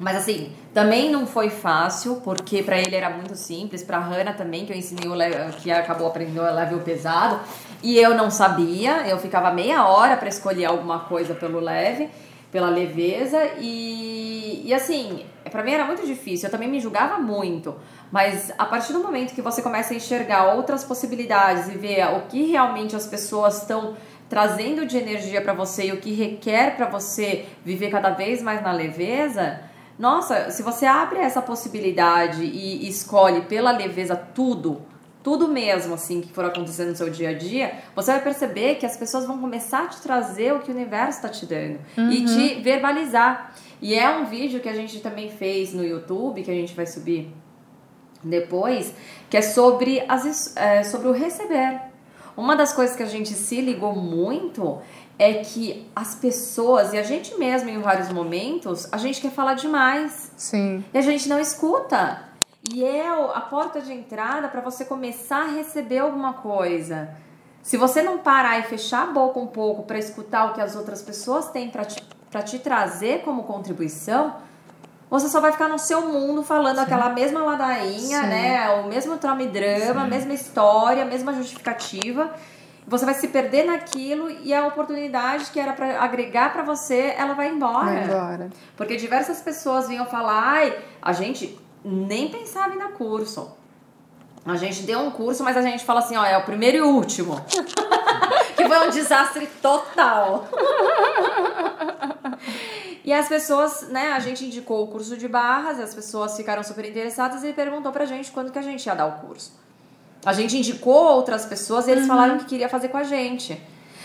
Mas 0.00 0.16
assim, 0.16 0.52
também 0.72 1.10
não 1.10 1.26
foi 1.26 1.50
fácil, 1.50 2.20
porque 2.22 2.62
pra 2.62 2.78
ele 2.78 2.94
era 2.94 3.10
muito 3.10 3.34
simples, 3.34 3.82
pra 3.82 3.98
Hannah 3.98 4.32
também, 4.32 4.64
que 4.64 4.72
eu 4.72 4.76
ensinei 4.76 5.08
o 5.08 5.52
que 5.60 5.72
acabou 5.72 6.06
aprendendo 6.06 6.40
o 6.40 6.54
level 6.54 6.78
pesado, 6.80 7.40
e 7.82 7.98
eu 7.98 8.14
não 8.14 8.30
sabia, 8.30 9.08
eu 9.08 9.18
ficava 9.18 9.50
meia 9.50 9.84
hora 9.88 10.16
pra 10.16 10.28
escolher 10.28 10.66
alguma 10.66 11.00
coisa 11.00 11.34
pelo 11.34 11.58
leve, 11.58 12.08
pela 12.50 12.70
leveza, 12.70 13.38
e, 13.58 14.62
e 14.64 14.72
assim, 14.72 15.24
pra 15.50 15.62
mim 15.62 15.72
era 15.72 15.84
muito 15.84 16.06
difícil, 16.06 16.46
eu 16.46 16.50
também 16.50 16.68
me 16.68 16.80
julgava 16.80 17.18
muito, 17.18 17.76
mas 18.10 18.52
a 18.56 18.64
partir 18.64 18.92
do 18.92 19.00
momento 19.00 19.34
que 19.34 19.42
você 19.42 19.60
começa 19.60 19.92
a 19.92 19.96
enxergar 19.96 20.54
outras 20.54 20.82
possibilidades 20.84 21.68
e 21.68 21.76
ver 21.76 22.06
o 22.16 22.22
que 22.22 22.50
realmente 22.50 22.96
as 22.96 23.06
pessoas 23.06 23.62
estão 23.62 23.96
trazendo 24.28 24.86
de 24.86 24.96
energia 24.96 25.40
pra 25.40 25.52
você 25.52 25.86
e 25.86 25.92
o 25.92 25.98
que 25.98 26.12
requer 26.12 26.76
pra 26.76 26.86
você 26.86 27.46
viver 27.64 27.90
cada 27.90 28.10
vez 28.10 28.42
mais 28.42 28.62
na 28.62 28.72
leveza, 28.72 29.60
nossa, 29.98 30.50
se 30.50 30.62
você 30.62 30.86
abre 30.86 31.18
essa 31.18 31.42
possibilidade 31.42 32.44
e 32.44 32.88
escolhe 32.88 33.42
pela 33.42 33.72
leveza 33.72 34.14
tudo, 34.14 34.80
tudo 35.22 35.48
mesmo 35.48 35.94
assim 35.94 36.20
que 36.20 36.32
for 36.32 36.44
acontecendo 36.44 36.90
no 36.90 36.96
seu 36.96 37.10
dia 37.10 37.30
a 37.30 37.32
dia, 37.34 37.72
você 37.94 38.12
vai 38.12 38.22
perceber 38.22 38.76
que 38.76 38.86
as 38.86 38.96
pessoas 38.96 39.26
vão 39.26 39.38
começar 39.38 39.84
a 39.84 39.86
te 39.88 40.00
trazer 40.00 40.52
o 40.52 40.60
que 40.60 40.70
o 40.70 40.74
universo 40.74 41.18
está 41.18 41.28
te 41.28 41.44
dando 41.44 41.78
e 41.96 42.24
te 42.24 42.60
verbalizar. 42.60 43.54
E 43.80 43.94
é 43.94 44.08
um 44.10 44.24
vídeo 44.26 44.60
que 44.60 44.68
a 44.68 44.74
gente 44.74 45.00
também 45.00 45.30
fez 45.30 45.72
no 45.72 45.84
YouTube, 45.84 46.42
que 46.42 46.50
a 46.50 46.54
gente 46.54 46.74
vai 46.74 46.86
subir 46.86 47.32
depois, 48.22 48.92
que 49.30 49.36
é 49.36 49.42
sobre, 49.42 50.02
as, 50.08 50.56
é, 50.56 50.82
sobre 50.82 51.08
o 51.08 51.12
receber. 51.12 51.80
Uma 52.36 52.54
das 52.54 52.72
coisas 52.72 52.96
que 52.96 53.02
a 53.02 53.06
gente 53.06 53.30
se 53.30 53.60
ligou 53.60 53.94
muito 53.94 54.78
é 55.18 55.34
que 55.34 55.86
as 55.94 56.14
pessoas, 56.14 56.92
e 56.92 56.98
a 56.98 57.02
gente 57.02 57.36
mesmo 57.36 57.68
em 57.68 57.80
vários 57.80 58.12
momentos, 58.12 58.86
a 58.92 58.96
gente 58.96 59.20
quer 59.20 59.32
falar 59.32 59.54
demais. 59.54 60.30
Sim. 60.36 60.84
E 60.94 60.98
a 60.98 61.02
gente 61.02 61.28
não 61.28 61.40
escuta. 61.40 62.27
E 62.70 62.84
é 62.84 63.08
a 63.08 63.40
porta 63.40 63.80
de 63.80 63.92
entrada 63.92 64.48
para 64.48 64.60
você 64.60 64.84
começar 64.84 65.42
a 65.42 65.52
receber 65.52 65.98
alguma 65.98 66.34
coisa. 66.34 67.08
Se 67.62 67.76
você 67.76 68.02
não 68.02 68.18
parar 68.18 68.58
e 68.58 68.62
fechar 68.64 69.04
a 69.04 69.12
boca 69.12 69.38
um 69.38 69.46
pouco 69.46 69.84
para 69.84 69.98
escutar 69.98 70.46
o 70.46 70.54
que 70.54 70.60
as 70.60 70.76
outras 70.76 71.02
pessoas 71.02 71.48
têm 71.50 71.70
para 71.70 71.84
te, 71.84 72.02
pra 72.30 72.42
te 72.42 72.58
trazer 72.58 73.22
como 73.22 73.44
contribuição, 73.44 74.36
você 75.10 75.28
só 75.28 75.40
vai 75.40 75.52
ficar 75.52 75.68
no 75.68 75.78
seu 75.78 76.02
mundo 76.08 76.42
falando 76.42 76.78
aquela 76.78 77.08
mesma 77.10 77.42
ladainha, 77.42 78.22
Sim. 78.22 78.28
né? 78.28 78.70
O 78.70 78.88
mesmo 78.88 79.16
trauma 79.16 79.42
e 79.42 79.48
drama, 79.48 80.02
a 80.02 80.06
mesma 80.06 80.34
história, 80.34 81.02
a 81.02 81.06
mesma 81.06 81.32
justificativa. 81.32 82.34
Você 82.86 83.04
vai 83.04 83.14
se 83.14 83.28
perder 83.28 83.64
naquilo 83.64 84.30
e 84.30 84.52
a 84.52 84.66
oportunidade 84.66 85.50
que 85.50 85.60
era 85.60 85.72
para 85.72 86.02
agregar 86.02 86.52
para 86.52 86.62
você, 86.62 87.14
ela 87.16 87.34
vai 87.34 87.48
embora. 87.50 87.84
Vai 87.84 88.04
embora. 88.04 88.50
Porque 88.76 88.96
diversas 88.96 89.40
pessoas 89.40 89.88
vinham 89.88 90.06
falar, 90.06 90.42
ai, 90.42 90.78
a 91.00 91.12
gente 91.12 91.58
nem 91.88 92.28
pensava 92.28 92.74
em 92.74 92.78
dar 92.78 92.92
curso. 92.92 93.56
A 94.44 94.56
gente 94.56 94.82
deu 94.82 95.00
um 95.00 95.10
curso, 95.10 95.42
mas 95.42 95.56
a 95.56 95.62
gente 95.62 95.84
fala 95.84 96.00
assim, 96.00 96.16
ó, 96.16 96.24
é 96.24 96.36
o 96.36 96.42
primeiro 96.42 96.76
e 96.76 96.80
o 96.80 96.88
último. 96.88 97.40
que 98.56 98.66
foi 98.66 98.86
um 98.86 98.90
desastre 98.90 99.46
total. 99.60 100.48
e 103.04 103.12
as 103.12 103.28
pessoas, 103.28 103.88
né, 103.88 104.12
a 104.12 104.18
gente 104.20 104.44
indicou 104.44 104.84
o 104.84 104.88
curso 104.88 105.16
de 105.16 105.28
barras, 105.28 105.78
as 105.80 105.94
pessoas 105.94 106.36
ficaram 106.36 106.62
super 106.62 106.84
interessadas 106.84 107.42
e 107.44 107.52
perguntou 107.52 107.92
pra 107.92 108.04
gente 108.04 108.30
quando 108.30 108.52
que 108.52 108.58
a 108.58 108.62
gente 108.62 108.84
ia 108.86 108.94
dar 108.94 109.06
o 109.06 109.12
curso. 109.26 109.52
A 110.24 110.32
gente 110.32 110.56
indicou 110.56 111.14
outras 111.14 111.46
pessoas 111.46 111.86
e 111.86 111.90
eles 111.90 112.06
falaram 112.06 112.38
que 112.38 112.44
queria 112.44 112.68
fazer 112.68 112.88
com 112.88 112.96
a 112.96 113.04
gente. 113.04 113.60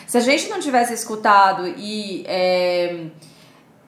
Se 0.07 0.17
a 0.17 0.21
gente 0.21 0.49
não 0.49 0.59
tivesse 0.59 0.93
escutado 0.93 1.67
e 1.67 2.23
é, 2.27 3.07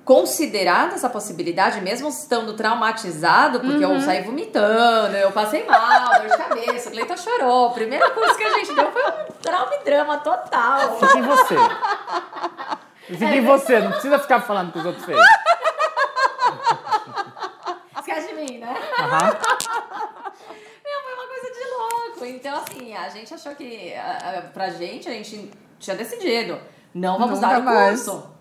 considerado 0.05 0.93
essa 0.93 1.09
possibilidade, 1.09 1.81
mesmo 1.81 2.07
estando 2.07 2.53
traumatizado, 2.53 3.59
porque 3.59 3.83
eu 3.83 3.99
saí 3.99 4.21
vomitando, 4.21 5.17
eu 5.17 5.31
passei 5.31 5.65
mal, 5.65 6.19
dor 6.21 6.29
de 6.29 6.37
cabeça, 6.37 6.89
o 6.89 6.91
Cleiton 6.91 7.17
chorou. 7.17 7.67
O 7.69 7.73
primeiro 7.73 8.09
curso 8.13 8.35
que 8.37 8.43
a 8.43 8.49
gente 8.51 8.73
deu 8.75 8.91
foi 8.91 9.03
um 9.03 9.25
trauma 9.41 9.75
e 9.75 9.83
drama 9.83 10.17
total. 10.19 10.99
Fica 10.99 11.17
em 11.17 11.21
você. 11.23 11.55
Fica 13.07 13.25
em 13.35 13.41
você, 13.41 13.79
não 13.79 13.91
precisa 13.91 14.19
ficar 14.19 14.41
falando 14.41 14.71
que 14.71 14.77
os 14.79 14.85
outros 14.85 15.05
fez. 15.05 15.19
Aham. 18.99 19.25
Meu, 20.83 21.01
foi 21.03 21.13
uma 21.13 21.27
coisa 21.27 21.51
de 21.51 21.69
louco. 21.77 22.25
Então, 22.25 22.57
assim, 22.59 22.95
a 22.95 23.09
gente 23.09 23.33
achou 23.33 23.55
que, 23.55 23.93
a- 23.95 24.37
a- 24.37 24.41
pra 24.53 24.69
gente, 24.69 25.09
a 25.09 25.11
gente 25.11 25.51
tinha 25.79 25.95
decidido. 25.95 26.59
Não 26.93 27.17
vamos 27.17 27.39
Nunca 27.41 27.53
dar 27.55 27.59
o 27.59 27.63
mais. 27.63 28.03
curso. 28.03 28.34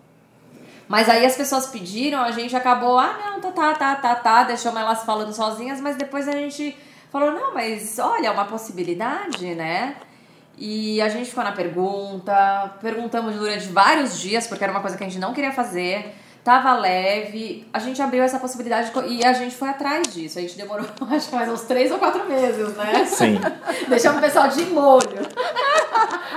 Mas 0.87 1.09
aí 1.09 1.25
as 1.25 1.35
pessoas 1.35 1.67
pediram, 1.67 2.21
a 2.21 2.31
gente 2.31 2.55
acabou, 2.55 2.97
ah, 2.99 3.17
não, 3.31 3.41
tá, 3.41 3.51
tá, 3.51 3.73
tá, 3.73 3.95
tá, 3.95 4.15
tá, 4.15 4.43
deixamos 4.43 4.79
elas 4.79 5.03
falando 5.03 5.33
sozinhas, 5.33 5.81
mas 5.81 5.95
depois 5.95 6.27
a 6.27 6.31
gente 6.31 6.77
falou, 7.11 7.31
não, 7.31 7.53
mas 7.53 7.97
olha, 7.97 8.27
é 8.27 8.31
uma 8.31 8.45
possibilidade, 8.45 9.55
né? 9.55 9.95
E 10.57 11.01
a 11.01 11.09
gente 11.09 11.29
ficou 11.29 11.43
na 11.43 11.51
pergunta, 11.51 12.75
perguntamos 12.81 13.35
durante 13.35 13.67
vários 13.67 14.19
dias, 14.19 14.47
porque 14.47 14.63
era 14.63 14.71
uma 14.71 14.81
coisa 14.81 14.95
que 14.95 15.03
a 15.03 15.07
gente 15.07 15.19
não 15.19 15.33
queria 15.33 15.51
fazer, 15.51 16.15
tava 16.45 16.73
leve, 16.75 17.67
a 17.73 17.79
gente 17.79 17.99
abriu 18.01 18.23
essa 18.23 18.37
possibilidade 18.37 18.91
e 19.07 19.25
a 19.25 19.33
gente 19.33 19.55
foi 19.55 19.67
atrás 19.67 20.07
disso. 20.13 20.37
A 20.37 20.41
gente 20.43 20.55
demorou, 20.55 20.85
acho 21.11 21.29
que 21.29 21.35
mais 21.35 21.49
uns 21.49 21.61
três 21.61 21.91
ou 21.91 21.97
quatro 21.97 22.23
meses, 22.29 22.75
né? 22.75 23.05
Sim. 23.05 23.39
Deixamos 23.89 24.19
o 24.19 24.21
pessoal 24.21 24.47
de 24.47 24.63
molho. 24.67 25.27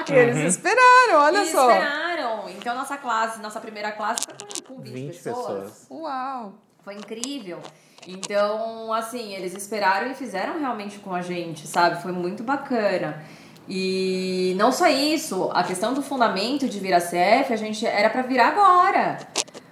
E 0.09 0.13
eles 0.15 0.55
esperaram, 0.55 1.21
olha 1.21 1.43
e 1.43 1.47
só. 1.47 1.71
esperaram. 1.71 2.08
Então, 2.59 2.75
nossa 2.75 2.97
classe, 2.97 3.41
nossa 3.41 3.61
primeira 3.61 3.93
classe 3.93 4.21
foi 4.25 4.35
com- 4.35 4.75
com 4.77 4.81
20, 4.83 4.93
20 4.93 5.15
pessoas. 5.15 5.47
pessoas. 5.47 5.87
Uau. 5.91 6.55
Foi 6.85 6.95
incrível. 6.95 7.59
Então, 8.07 8.93
assim, 8.93 9.35
eles 9.35 9.55
esperaram 9.55 10.11
e 10.11 10.15
fizeram 10.15 10.59
realmente 10.59 10.99
com 10.99 11.15
a 11.15 11.21
gente, 11.23 11.67
sabe? 11.67 12.01
Foi 12.03 12.13
muito 12.13 12.43
bacana. 12.43 13.23
E 13.69 14.55
não 14.57 14.73
só 14.73 14.87
isso, 14.89 15.51
a 15.53 15.63
questão 15.63 15.93
do 15.93 16.03
fundamento 16.03 16.67
de 16.67 16.79
vir 16.81 16.95
a 16.95 17.01
CF, 17.01 17.53
a 17.53 17.57
gente 17.57 17.87
era 17.87 18.09
pra 18.09 18.23
virar 18.23 18.49
agora. 18.49 19.19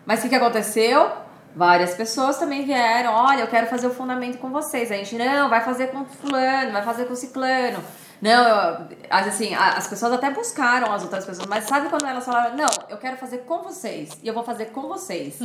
Mas 0.04 0.18
o 0.18 0.22
que, 0.24 0.28
que 0.28 0.34
aconteceu? 0.34 1.10
Várias 1.54 1.94
pessoas 1.94 2.36
também 2.36 2.66
vieram, 2.66 3.14
olha, 3.14 3.40
eu 3.40 3.46
quero 3.46 3.66
fazer 3.66 3.86
o 3.86 3.90
fundamento 3.94 4.36
com 4.36 4.50
vocês. 4.50 4.92
A 4.92 4.96
gente, 4.96 5.16
não, 5.16 5.48
vai 5.48 5.62
fazer 5.62 5.86
com 5.86 6.04
fulano, 6.04 6.72
vai 6.72 6.82
fazer 6.82 7.06
com 7.06 7.14
ciclano. 7.14 7.82
Não, 8.20 8.88
eu, 8.88 8.96
assim, 9.10 9.54
as 9.54 9.86
pessoas 9.86 10.12
até 10.12 10.30
buscaram 10.30 10.92
as 10.92 11.02
outras 11.02 11.24
pessoas, 11.24 11.46
mas 11.46 11.64
sabe 11.64 11.88
quando 11.88 12.06
elas 12.06 12.24
falaram, 12.24 12.56
não, 12.56 12.68
eu 12.88 12.96
quero 12.96 13.16
fazer 13.16 13.38
com 13.38 13.62
vocês, 13.62 14.10
e 14.22 14.28
eu 14.28 14.32
vou 14.32 14.42
fazer 14.42 14.66
com 14.66 14.82
vocês. 14.82 15.38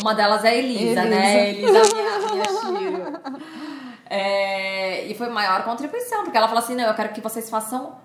Uma 0.00 0.14
delas 0.14 0.44
é 0.44 0.50
a 0.50 0.54
Elisa, 0.54 1.04
né? 1.04 1.50
Elisa, 1.50 1.82
minha, 1.94 2.18
minha 2.18 2.44
Shiro. 2.44 3.20
É, 4.08 5.04
e 5.04 5.14
foi 5.14 5.28
maior 5.28 5.64
contribuição, 5.64 6.22
porque 6.22 6.36
ela 6.36 6.46
falou 6.46 6.62
assim, 6.62 6.76
não, 6.76 6.84
eu 6.84 6.94
quero 6.94 7.12
que 7.12 7.20
vocês 7.20 7.50
façam 7.50 7.96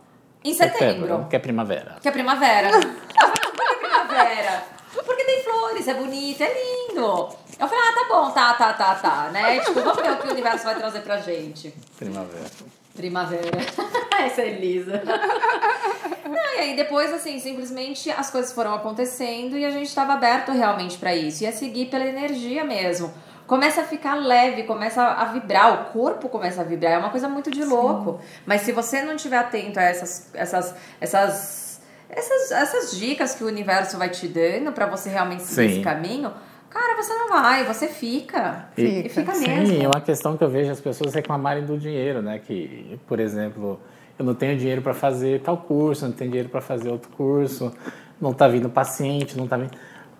em 0.44 0.54
setembro. 0.54 1.28
Que 1.30 1.36
é 1.36 1.40
primavera. 1.40 1.98
Que 2.02 2.08
é 2.08 2.12
primavera. 2.12 2.70
Que 2.82 3.88
primavera? 3.88 4.64
Porque 5.06 5.24
tem 5.24 5.44
flores, 5.44 5.88
é 5.88 5.94
bonito, 5.94 6.42
é 6.42 6.54
lindo. 6.54 7.30
Eu 7.60 7.68
falei, 7.68 7.80
ah, 7.80 7.94
tá 7.94 8.06
bom, 8.10 8.32
tá, 8.32 8.54
tá, 8.56 8.74
tá, 8.74 8.96
tá, 8.96 9.30
né? 9.32 9.60
Tipo, 9.60 9.82
vamos 9.82 10.02
ver 10.02 10.12
o 10.12 10.18
que 10.18 10.28
o 10.28 10.32
universo 10.32 10.66
vai 10.66 10.76
trazer 10.76 11.02
pra 11.02 11.18
gente. 11.18 11.74
Primavera. 11.98 12.50
Primavera. 13.02 13.58
Essa 14.24 14.44
é 14.44 14.50
Elisa. 14.50 15.02
Não, 16.24 16.56
e 16.56 16.60
aí 16.60 16.76
depois, 16.76 17.12
assim, 17.12 17.40
simplesmente 17.40 18.12
as 18.12 18.30
coisas 18.30 18.54
foram 18.54 18.76
acontecendo 18.76 19.58
e 19.58 19.66
a 19.66 19.72
gente 19.72 19.88
estava 19.88 20.14
aberto 20.14 20.52
realmente 20.52 21.00
pra 21.00 21.16
isso. 21.16 21.44
Ia 21.44 21.52
seguir 21.52 21.88
pela 21.88 22.06
energia 22.06 22.64
mesmo. 22.64 23.12
Começa 23.48 23.82
a 23.82 23.84
ficar 23.84 24.14
leve, 24.14 24.64
começa 24.64 25.02
a 25.02 25.26
vibrar, 25.26 25.74
o 25.74 25.86
corpo 25.92 26.30
começa 26.30 26.62
a 26.62 26.64
vibrar, 26.64 26.94
é 26.94 26.98
uma 27.00 27.10
coisa 27.10 27.28
muito 27.28 27.50
de 27.50 27.66
louco. 27.66 28.22
Mas 28.46 28.62
se 28.62 28.72
você 28.72 29.02
não 29.02 29.16
estiver 29.16 29.40
atento 29.40 29.80
a 29.80 29.84
essas, 29.84 30.30
essas, 30.36 30.76
essas, 31.02 31.82
essas, 32.08 32.52
essas 32.52 32.96
dicas 32.96 33.34
que 33.34 33.44
o 33.44 33.48
universo 33.48 33.98
vai 33.98 34.10
te 34.10 34.28
dando 34.28 34.72
pra 34.72 34.86
você 34.86 35.10
realmente 35.10 35.42
seguir 35.42 35.70
Sim. 35.70 35.74
esse 35.74 35.84
caminho, 35.84 36.32
cara, 36.72 36.96
você 37.02 37.14
não 37.14 37.30
vai, 37.30 37.64
você 37.66 37.88
fica. 37.88 38.66
E- 38.78 39.06
E 39.06 39.10
fica 39.10 39.34
Sim, 39.34 39.48
mesmo. 39.48 39.84
é 39.84 39.88
uma 39.88 40.02
questão 40.02 40.36
que 40.38 40.44
eu 40.44 40.50
vejo 40.50 40.72
as 40.72 40.80
pessoas 40.82 41.14
reclamarem 41.14 41.66
do 41.66 41.78
dinheiro, 41.78 42.22
né? 42.22 42.40
Que, 42.40 43.00
por 43.08 43.20
exemplo, 43.20 43.80
eu 44.18 44.26
não 44.26 44.34
tenho 44.34 44.58
dinheiro 44.58 44.82
para 44.82 44.94
fazer 44.94 45.42
tal 45.42 45.58
curso, 45.58 46.06
não 46.06 46.14
tenho 46.14 46.32
dinheiro 46.32 46.50
para 46.50 46.62
fazer 46.62 46.90
outro 46.90 47.10
curso, 47.12 47.72
não 48.20 48.34
tá 48.34 48.48
vindo 48.48 48.70
paciente, 48.70 49.38
não 49.38 49.48
tá 49.48 49.58
vindo. 49.58 49.72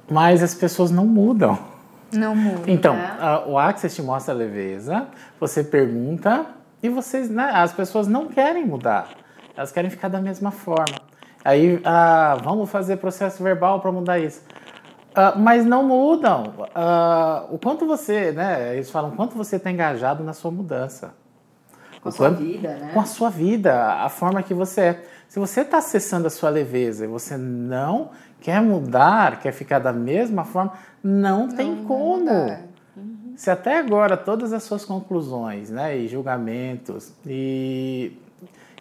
Mas 0.10 0.44
as 0.44 0.54
pessoas 0.54 0.92
não 0.92 1.06
mudam. 1.06 1.58
Não 2.14 2.36
muda. 2.36 2.70
Então, 2.70 2.94
É. 2.96 3.16
a- 3.20 3.44
o 3.48 3.58
Access 3.58 3.96
te 3.96 4.02
mostra 4.02 4.34
a 4.34 4.38
leveza, 4.38 5.08
você 5.40 5.64
pergunta 5.64 6.46
e 6.84 6.90
vocês, 6.90 7.30
né, 7.30 7.52
as 7.54 7.72
pessoas 7.72 8.08
não 8.08 8.28
querem 8.28 8.66
mudar. 8.66 9.08
Elas 9.56 9.72
querem 9.72 9.90
ficar 9.90 10.10
da 10.10 10.20
mesma 10.20 10.52
forma. 10.52 10.98
Aí, 11.44 11.80
ah, 11.86 12.38
vamos 12.44 12.70
fazer 12.70 12.98
processo 12.98 13.42
verbal 13.42 13.80
para 13.80 13.92
mudar 13.92 14.20
isso. 14.20 14.42
Ah, 15.14 15.34
mas 15.36 15.66
não 15.66 15.84
mudam. 15.84 16.54
Ah, 16.74 17.46
o 17.50 17.58
quanto 17.58 17.86
você, 17.86 18.32
né? 18.32 18.74
Eles 18.76 18.90
falam 18.90 19.12
quanto 19.12 19.36
você 19.36 19.58
está 19.58 19.70
engajado 19.70 20.24
na 20.24 20.34
sua 20.34 20.52
mudança. 20.52 21.14
Com 22.02 22.10
a 22.10 22.12
sua 22.12 22.30
quanto- 22.30 22.40
vida, 22.44 22.70
né? 22.76 22.92
Com 22.94 23.00
a 23.00 23.06
sua 23.06 23.30
vida, 23.30 23.94
a 23.94 24.10
forma 24.10 24.42
que 24.42 24.54
você 24.54 24.82
é. 24.82 25.04
Se 25.28 25.40
você 25.40 25.62
está 25.62 25.78
acessando 25.78 26.28
a 26.28 26.30
sua 26.30 26.50
leveza 26.50 27.06
e 27.06 27.08
você 27.08 27.38
não 27.38 28.10
quer 28.40 28.62
mudar, 28.62 29.40
quer 29.40 29.52
ficar 29.52 29.80
da 29.80 29.94
mesma 29.94 30.44
forma, 30.44 30.74
não, 31.04 31.48
tem 31.48 31.76
vai 31.76 31.86
como. 31.86 32.20
mudar. 32.26 32.62
Se 33.36 33.50
até 33.50 33.78
agora 33.80 34.18
todas 34.18 34.52
as 34.54 34.64
suas 34.64 34.84
conclusões, 34.86 35.70
né, 35.70 35.98
e 35.98 36.08
julgamentos 36.08 37.14
e, 37.26 38.12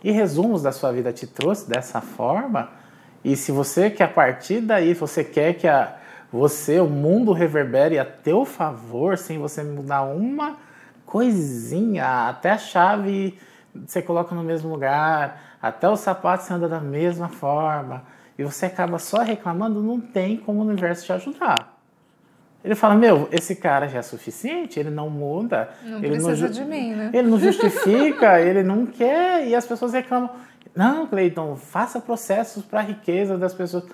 e 0.03 0.11
resumos 0.11 0.63
da 0.63 0.73
sua 0.73 0.93
vida 0.93 1.13
te 1.13 1.27
trouxe 1.27 1.69
dessa 1.69 2.01
forma, 2.01 2.69
e 3.25 3.37
se 3.37 3.53
você 3.53 3.89
que 3.91 4.03
a 4.03 4.09
partir 4.09 4.61
daí 4.61 4.93
você 4.93 5.23
quer 5.25 5.55
que 5.55 5.69
a, 5.69 5.95
você, 6.33 6.79
o 6.81 6.87
mundo 6.87 7.33
reverbere 7.33 7.99
a 7.99 8.05
teu 8.05 8.45
favor, 8.45 9.19
sem 9.19 9.39
você 9.39 9.63
mudar 9.63 10.03
uma 10.03 10.57
coisinha, 11.05 12.29
até 12.29 12.51
a 12.53 12.59
chave 12.59 13.37
você 13.87 14.01
coloca 14.03 14.35
no 14.35 14.43
mesmo 14.43 14.71
lugar, 14.71 15.57
até 15.63 15.89
o 15.89 15.97
sapato 15.97 16.43
você 16.45 16.53
anda 16.53 16.69
da 16.69 16.81
mesma 16.81 17.29
forma, 17.29 18.03
e 18.39 18.43
você 18.43 18.67
acaba 18.67 18.99
só 18.99 19.19
reclamando, 19.19 19.83
não 19.83 20.01
tem 20.01 20.37
como 20.37 20.61
o 20.61 20.67
universo 20.67 21.05
te 21.05 21.13
ajudar. 21.13 21.79
Ele 22.65 22.75
fala, 22.75 22.95
meu, 22.95 23.29
esse 23.33 23.57
cara 23.57 23.89
já 23.89 24.01
é 24.01 24.03
suficiente, 24.03 24.79
ele 24.79 24.91
não 24.91 25.09
muda. 25.09 25.71
Não 25.83 25.99
ele 25.99 26.11
precisa 26.11 26.37
ju- 26.37 26.49
de 26.53 26.65
mim, 26.65 26.95
né? 26.95 27.11
Ele 27.15 27.29
não 27.29 27.39
justifica, 27.39 28.39
ele 28.43 28.63
não 28.63 28.85
quer, 28.87 29.47
e 29.47 29.55
as 29.55 29.65
pessoas 29.67 29.93
reclamam. 29.93 30.31
Não, 30.75 31.07
Cleiton, 31.07 31.57
faça 31.57 32.01
processos 32.01 32.65
para 32.65 32.81
a 32.81 32.83
riqueza 32.83 33.39
das 33.39 33.55
pessoas. 33.55 33.85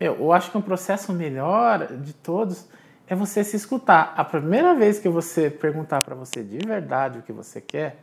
Eu, 0.00 0.32
acho 0.32 0.50
que 0.50 0.56
um 0.56 0.62
processo 0.62 1.12
melhor 1.12 1.86
de 1.88 2.14
todos 2.14 2.66
é 3.06 3.14
você 3.14 3.44
se 3.44 3.54
escutar. 3.54 4.14
A 4.16 4.24
primeira 4.24 4.74
vez 4.74 4.98
que 4.98 5.10
você 5.10 5.50
perguntar 5.50 6.00
para 6.00 6.14
você 6.14 6.42
de 6.42 6.56
verdade 6.66 7.18
o 7.18 7.22
que 7.22 7.32
você 7.32 7.60
quer, 7.60 8.02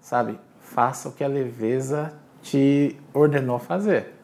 sabe? 0.00 0.36
Faça 0.60 1.08
o 1.08 1.12
que 1.12 1.22
a 1.22 1.28
leveza 1.28 2.12
te 2.42 2.98
ordenou 3.14 3.60
fazer. 3.60 4.14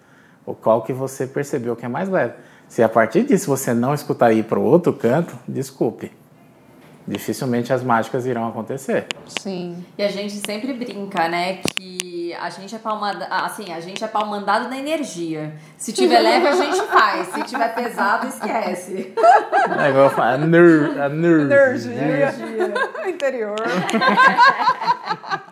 O 0.45 0.55
qual 0.55 0.83
que 0.83 0.93
você 0.93 1.25
percebeu 1.25 1.77
que 1.77 1.87
é 1.87 1.89
mais 1.89 2.09
leve. 2.09 2.35
Se 2.69 2.83
a 2.83 2.89
partir 2.89 3.23
disso 3.23 3.47
você 3.47 3.73
não 3.73 3.95
escutar 3.95 4.33
ir 4.33 4.45
para 4.45 4.59
o 4.59 4.65
outro 4.65 4.93
canto, 4.93 5.39
desculpe. 5.47 6.11
Dificilmente 7.07 7.71
as 7.73 7.83
mágicas 7.83 8.25
irão 8.25 8.49
acontecer. 8.49 9.07
Sim. 9.27 9.85
E 9.99 10.03
a 10.03 10.09
gente 10.09 10.41
sempre 10.47 10.73
brinca, 10.73 11.29
né, 11.29 11.59
que 11.59 12.33
a 12.41 12.49
gente 12.49 12.75
é 12.75 12.79
pau 12.79 12.99
manda- 12.99 13.27
assim, 13.27 13.73
a 13.73 13.79
gente 13.81 14.03
é 14.03 14.09
pau 14.09 14.27
mandado 14.27 14.69
na 14.71 14.79
energia. 14.79 15.55
Se 15.77 15.93
tiver 15.93 16.19
leve, 16.21 16.47
a 16.49 16.53
gente 16.53 16.81
faz. 16.87 17.29
Se 17.29 17.43
tiver 17.43 17.75
pesado, 17.75 18.27
esquece. 18.27 19.13
É 19.79 19.91
igual 19.91 20.05
eu 20.05 20.11
falo, 20.11 20.45
a, 20.45 20.47
ner, 20.47 21.01
a 21.03 21.07
energia. 21.07 22.35
Interior. 23.07 23.55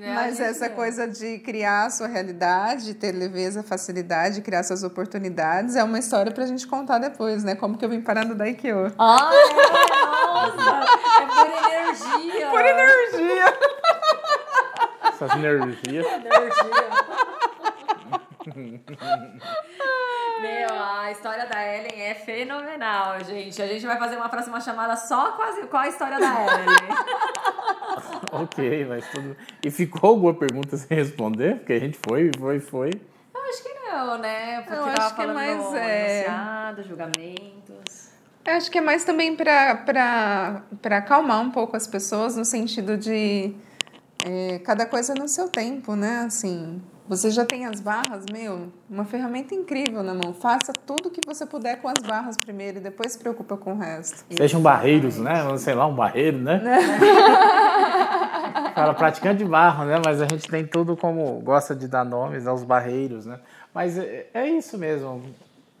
né, 0.00 0.14
Mas 0.14 0.40
essa 0.40 0.68
não. 0.68 0.74
coisa 0.74 1.06
de 1.06 1.38
criar 1.40 1.84
a 1.86 1.90
sua 1.90 2.06
realidade, 2.08 2.94
ter 2.94 3.12
leveza, 3.12 3.62
facilidade, 3.62 4.40
criar 4.40 4.62
suas 4.62 4.82
oportunidades, 4.82 5.76
é 5.76 5.84
uma 5.84 5.98
história 5.98 6.32
pra 6.32 6.46
gente 6.46 6.66
contar 6.66 6.98
depois, 6.98 7.44
né? 7.44 7.54
Como 7.54 7.76
que 7.76 7.84
eu 7.84 7.88
vim 7.90 8.00
parar 8.00 8.24
no 8.24 8.34
Daikyo. 8.34 8.92
Ah, 8.98 9.30
é, 9.32 9.46
nossa! 10.26 10.80
É 11.20 11.26
por 11.26 11.46
energia! 11.70 12.50
Por 12.50 12.64
energia! 12.64 13.54
Essas 15.04 15.30
energias. 15.36 16.06
Meu, 20.40 20.68
a 20.72 21.10
história 21.10 21.46
da 21.46 21.62
Ellen 21.62 22.00
é 22.00 22.14
fenomenal, 22.14 23.22
gente. 23.24 23.60
A 23.60 23.66
gente 23.66 23.84
vai 23.86 23.98
fazer 23.98 24.16
uma 24.16 24.28
próxima 24.28 24.60
chamada 24.60 24.96
só 24.96 25.32
com 25.32 25.42
a, 25.42 25.66
com 25.66 25.76
a 25.76 25.88
história 25.88 26.18
da 26.18 26.26
Ellen. 26.26 26.66
ok, 28.32 28.86
mas 28.86 29.06
tudo. 29.10 29.36
E 29.62 29.70
ficou 29.70 30.10
alguma 30.10 30.32
pergunta 30.34 30.76
sem 30.76 30.96
responder? 30.96 31.56
Porque 31.56 31.74
a 31.74 31.80
gente 31.80 31.98
foi, 32.06 32.30
foi, 32.38 32.60
foi. 32.60 32.90
Eu 33.34 33.42
acho 33.42 33.62
que 33.62 33.74
não, 33.74 34.18
né? 34.18 34.62
Porque 34.62 34.74
Eu 34.78 34.84
acho 34.84 35.14
que 35.14 35.22
é 35.22 35.26
mais, 35.26 35.74
é- 35.74 36.16
enunciado, 36.18 36.82
julgamentos. 36.84 38.10
Eu 38.44 38.54
acho 38.54 38.70
que 38.70 38.78
é 38.78 38.80
mais 38.80 39.04
também 39.04 39.36
pra 39.36 40.62
acalmar 40.96 41.42
um 41.42 41.50
pouco 41.50 41.76
as 41.76 41.86
pessoas, 41.86 42.36
no 42.36 42.44
sentido 42.44 42.96
de 42.96 43.54
é, 44.24 44.58
cada 44.60 44.86
coisa 44.86 45.12
no 45.14 45.28
seu 45.28 45.48
tempo, 45.48 45.94
né? 45.94 46.24
Assim, 46.26 46.82
Você 47.10 47.28
já 47.28 47.44
tem 47.44 47.66
as 47.66 47.80
barras, 47.80 48.24
meu, 48.32 48.68
uma 48.88 49.04
ferramenta 49.04 49.52
incrível 49.52 50.00
na 50.00 50.14
mão. 50.14 50.32
Faça 50.32 50.72
tudo 50.72 51.08
o 51.08 51.10
que 51.10 51.20
você 51.26 51.44
puder 51.44 51.82
com 51.82 51.88
as 51.88 52.00
barras 52.06 52.38
primeiro 52.38 52.78
e 52.78 52.80
depois 52.80 53.14
se 53.14 53.18
preocupa 53.18 53.56
com 53.56 53.72
o 53.72 53.76
resto. 53.76 54.24
Sejam 54.30 54.62
barreiros, 54.62 55.18
né? 55.18 55.34
Sei 55.58 55.74
lá, 55.74 55.88
um 55.88 55.94
barreiro, 55.96 56.38
né? 56.38 56.62
Fala 58.76 58.94
praticante 58.94 59.38
de 59.38 59.44
barro, 59.44 59.86
né? 59.86 60.00
Mas 60.04 60.22
a 60.22 60.26
gente 60.28 60.48
tem 60.48 60.64
tudo 60.64 60.96
como 60.96 61.40
gosta 61.40 61.74
de 61.74 61.88
dar 61.88 62.04
nomes 62.04 62.46
aos 62.46 62.62
barreiros, 62.62 63.26
né? 63.26 63.40
Mas 63.74 63.98
é, 63.98 64.28
é 64.32 64.48
isso 64.48 64.78
mesmo, 64.78 65.20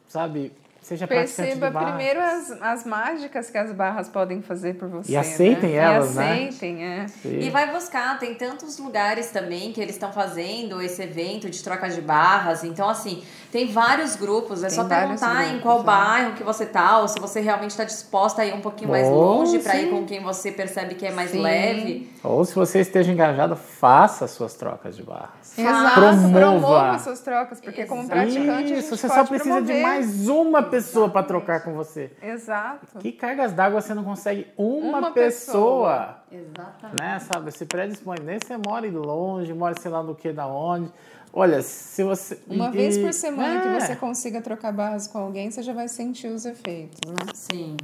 sabe? 0.08 0.52
Seja 0.82 1.06
Perceba 1.06 1.70
primeiro 1.70 2.20
as, 2.20 2.50
as 2.62 2.84
mágicas 2.84 3.50
que 3.50 3.58
as 3.58 3.70
barras 3.72 4.08
podem 4.08 4.40
fazer 4.40 4.74
por 4.74 4.88
você. 4.88 5.12
E 5.12 5.16
aceitem 5.16 5.70
né? 5.70 5.76
elas, 5.76 6.16
e 6.16 6.18
aceitem, 6.18 6.74
né? 6.76 7.06
é. 7.24 7.28
E 7.28 7.50
vai 7.50 7.70
buscar, 7.70 8.18
tem 8.18 8.34
tantos 8.34 8.78
lugares 8.78 9.30
também 9.30 9.72
que 9.72 9.80
eles 9.80 9.94
estão 9.94 10.10
fazendo 10.10 10.80
esse 10.80 11.02
evento 11.02 11.50
de 11.50 11.62
troca 11.62 11.88
de 11.90 12.00
barras. 12.00 12.64
Então, 12.64 12.88
assim, 12.88 13.22
tem 13.52 13.70
vários 13.70 14.16
grupos. 14.16 14.62
É 14.62 14.68
tem 14.68 14.76
só 14.76 14.84
perguntar 14.84 15.34
grupos, 15.34 15.52
em 15.52 15.60
qual 15.60 15.80
é. 15.80 15.84
bairro 15.84 16.32
que 16.32 16.42
você 16.42 16.64
tá, 16.64 16.98
ou 16.98 17.08
se 17.08 17.20
você 17.20 17.40
realmente 17.40 17.72
está 17.72 17.84
disposta 17.84 18.40
a 18.40 18.46
ir 18.46 18.54
um 18.54 18.60
pouquinho 18.62 18.90
mais 18.90 19.06
longe 19.06 19.58
para 19.58 19.76
ir 19.76 19.90
com 19.90 20.06
quem 20.06 20.22
você 20.22 20.50
percebe 20.50 20.94
que 20.94 21.04
é 21.04 21.12
mais 21.12 21.30
sim. 21.30 21.40
leve. 21.40 22.10
Ou 22.24 22.44
se 22.44 22.54
você 22.54 22.80
esteja 22.80 23.12
engajado, 23.12 23.54
faça 23.54 24.26
suas 24.26 24.54
trocas 24.54 24.96
de 24.96 25.02
barras. 25.02 25.58
Exato, 25.58 25.94
promova, 25.94 26.38
promova 26.38 26.98
suas 26.98 27.20
trocas, 27.20 27.60
porque 27.60 27.84
como 27.84 28.08
praticante. 28.08 28.72
Isso, 28.72 28.96
você 28.96 29.08
só 29.08 29.24
precisa 29.24 29.56
promover. 29.56 29.76
de 29.76 29.82
mais 29.82 30.28
uma 30.28 30.69
pessoa 30.70 31.08
para 31.08 31.26
trocar 31.26 31.62
com 31.62 31.74
você. 31.74 32.12
Exato. 32.22 32.98
Que 32.98 33.12
cargas 33.12 33.52
d'água 33.52 33.80
você 33.80 33.94
não 33.94 34.04
consegue 34.04 34.46
uma, 34.56 34.98
uma 34.98 35.10
pessoa? 35.12 36.20
pessoa. 36.30 36.46
Exatamente. 36.48 37.00
Né, 37.00 37.18
sabe? 37.20 37.52
Se 37.52 37.66
predispõe. 37.66 38.18
Nem 38.22 38.38
você 38.38 38.56
mora 38.56 38.90
longe, 38.90 39.52
mora 39.52 39.74
sei 39.80 39.90
lá 39.90 40.02
do 40.02 40.14
que, 40.14 40.32
da 40.32 40.46
onde. 40.46 40.90
Olha, 41.32 41.62
se 41.62 42.02
você. 42.02 42.40
Uma 42.48 42.68
e, 42.68 42.72
vez 42.72 42.98
por 42.98 43.12
semana 43.12 43.58
é. 43.58 43.60
que 43.60 43.80
você 43.80 43.96
consiga 43.96 44.40
trocar 44.40 44.72
barras 44.72 45.06
com 45.06 45.18
alguém, 45.18 45.50
você 45.50 45.62
já 45.62 45.72
vai 45.72 45.88
sentir 45.88 46.28
os 46.28 46.44
efeitos, 46.44 47.00
né? 47.08 47.32
Sim. 47.34 47.76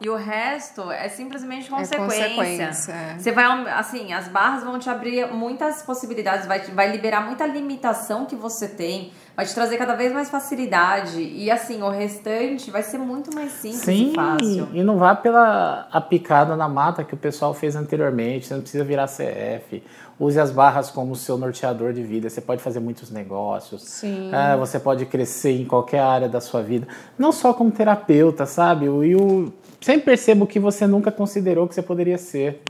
E 0.00 0.08
o 0.08 0.16
resto 0.16 0.90
é 0.90 1.08
simplesmente 1.08 1.70
consequência. 1.70 2.24
É 2.24 2.28
consequência. 2.30 2.92
É. 2.92 3.18
Você 3.18 3.30
vai, 3.30 3.44
assim, 3.70 4.12
as 4.12 4.26
barras 4.26 4.64
vão 4.64 4.76
te 4.76 4.90
abrir 4.90 5.32
muitas 5.32 5.82
possibilidades, 5.82 6.44
vai, 6.44 6.58
vai 6.58 6.90
liberar 6.90 7.24
muita 7.24 7.46
limitação 7.46 8.26
que 8.26 8.34
você 8.34 8.66
tem, 8.66 9.12
vai 9.36 9.46
te 9.46 9.54
trazer 9.54 9.78
cada 9.78 9.94
vez 9.94 10.12
mais 10.12 10.28
facilidade. 10.28 11.20
E 11.20 11.50
assim, 11.50 11.82
o 11.82 11.88
restante 11.88 12.70
vai 12.70 12.82
ser 12.82 12.98
muito 12.98 13.34
mais 13.34 13.52
simples 13.52 13.80
Sim, 13.80 14.10
e 14.10 14.14
fácil. 14.14 14.68
E 14.72 14.82
não 14.82 14.98
vá 14.98 15.14
pela 15.14 15.88
a 15.90 16.00
picada 16.00 16.54
na 16.56 16.68
mata 16.68 17.02
que 17.02 17.14
o 17.14 17.16
pessoal 17.16 17.54
fez 17.54 17.74
anteriormente. 17.74 18.46
Você 18.46 18.54
não 18.54 18.60
precisa 18.60 18.84
virar 18.84 19.06
CF. 19.06 19.82
Use 20.20 20.38
as 20.38 20.50
barras 20.50 20.90
como 20.90 21.16
seu 21.16 21.38
norteador 21.38 21.92
de 21.92 22.02
vida. 22.02 22.28
Você 22.28 22.40
pode 22.40 22.62
fazer 22.62 22.80
muitos 22.80 23.10
negócios. 23.10 23.82
Sim. 23.82 24.30
É, 24.32 24.56
você 24.56 24.78
pode 24.78 25.06
crescer 25.06 25.52
em 25.52 25.64
qualquer 25.64 26.00
área 26.00 26.28
da 26.28 26.40
sua 26.40 26.62
vida. 26.62 26.86
Não 27.18 27.32
só 27.32 27.54
como 27.54 27.70
terapeuta, 27.70 28.44
sabe? 28.44 28.88
O 28.88 28.98
Will 28.98 29.52
sempre 29.80 30.04
perceba 30.04 30.44
o 30.44 30.46
que 30.46 30.60
você 30.60 30.86
nunca 30.86 31.10
considerou 31.10 31.66
que 31.66 31.74
você 31.74 31.82
poderia 31.82 32.18
ser. 32.18 32.60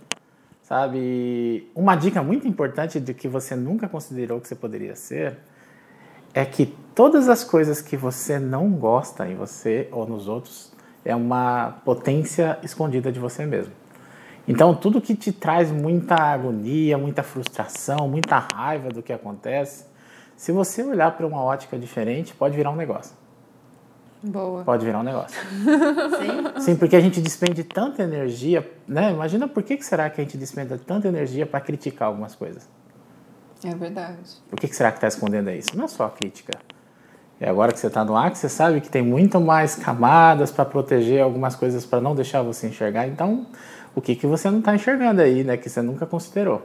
Sabe? 0.63 1.69
Uma 1.75 1.97
dica 1.97 2.23
muito 2.23 2.47
importante 2.47 2.99
de 3.01 3.13
que 3.13 3.29
você 3.29 3.55
nunca 3.55 3.89
considerou 3.89 4.41
que 4.41 4.49
você 4.49 4.55
poderia 4.55 4.95
ser 4.95 5.37
é 6.35 6.45
que 6.45 6.67
todas 6.95 7.29
as 7.29 7.45
coisas 7.45 7.81
que 7.81 7.97
você 7.97 8.39
não 8.39 8.71
gosta 8.71 9.29
em 9.29 9.35
você 9.35 9.89
ou 9.93 10.07
nos 10.07 10.29
outros 10.29 10.73
é 11.05 11.15
uma 11.15 11.81
potência 11.85 12.59
escondida 12.63 13.11
de 13.11 13.19
você 13.19 13.45
mesmo. 13.45 13.73
Então, 14.47 14.75
tudo 14.75 15.01
que 15.01 15.15
te 15.15 15.33
traz 15.33 15.71
muita 15.71 16.15
agonia, 16.17 16.99
muita 16.99 17.23
frustração, 17.23 18.09
muita 18.09 18.39
raiva 18.39 18.89
do 18.89 19.03
que 19.03 19.13
acontece, 19.13 19.87
se 20.37 20.51
você 20.51 20.83
olhar 20.83 21.17
para 21.17 21.27
uma 21.27 21.43
ótica 21.43 21.79
diferente, 21.79 22.35
pode 22.35 22.57
virar 22.57 22.71
um 22.71 22.77
negócio. 22.77 23.15
Boa. 24.23 24.65
Pode 24.65 24.85
virar 24.85 25.01
um 25.01 25.03
negócio. 25.03 25.39
Sim? 26.57 26.61
Sim, 26.61 26.77
porque 26.77 26.97
a 26.97 27.01
gente 27.01 27.21
despende 27.21 27.65
tanta 27.65 28.03
energia, 28.03 28.69
né? 28.87 29.11
Imagina 29.11 29.49
por 29.49 29.63
que 29.63 29.81
será 29.83 30.09
que 30.11 30.21
a 30.21 30.25
gente 30.25 30.37
despende 30.37 30.77
tanta 30.79 31.09
energia 31.09 31.45
para 31.45 31.61
criticar 31.61 32.09
algumas 32.09 32.35
coisas. 32.35 32.69
É 33.65 33.75
verdade. 33.75 34.19
O 34.51 34.57
que 34.57 34.67
será 34.69 34.91
que 34.91 34.99
está 34.99 35.09
escondendo 35.09 35.51
isso? 35.51 35.77
Não 35.77 35.85
é 35.85 35.89
só 35.89 36.07
a 36.07 36.11
crítica. 36.11 36.59
É 37.41 37.49
agora 37.49 37.73
que 37.73 37.79
você 37.79 37.89
está 37.89 38.05
no 38.05 38.17
ar 38.17 38.31
que 38.31 38.39
você 38.39 38.49
sabe 38.49 38.81
que 38.81 38.89
tem 38.89 39.03
muito 39.03 39.41
mais 39.41 39.75
camadas 39.75 40.51
para 40.51 40.65
proteger 40.65 41.23
algumas 41.23 41.57
coisas 41.57 41.85
para 41.85 42.01
não 42.01 42.15
deixar 42.15 42.43
você 42.43 42.69
enxergar. 42.69 43.09
Então, 43.09 43.47
o 43.95 44.01
que, 44.01 44.15
que 44.15 44.27
você 44.27 44.51
não 44.51 44.61
está 44.61 44.75
enxergando 44.75 45.21
aí, 45.21 45.43
né? 45.43 45.57
Que 45.57 45.69
você 45.69 45.83
nunca 45.83 46.07
considerou. 46.07 46.63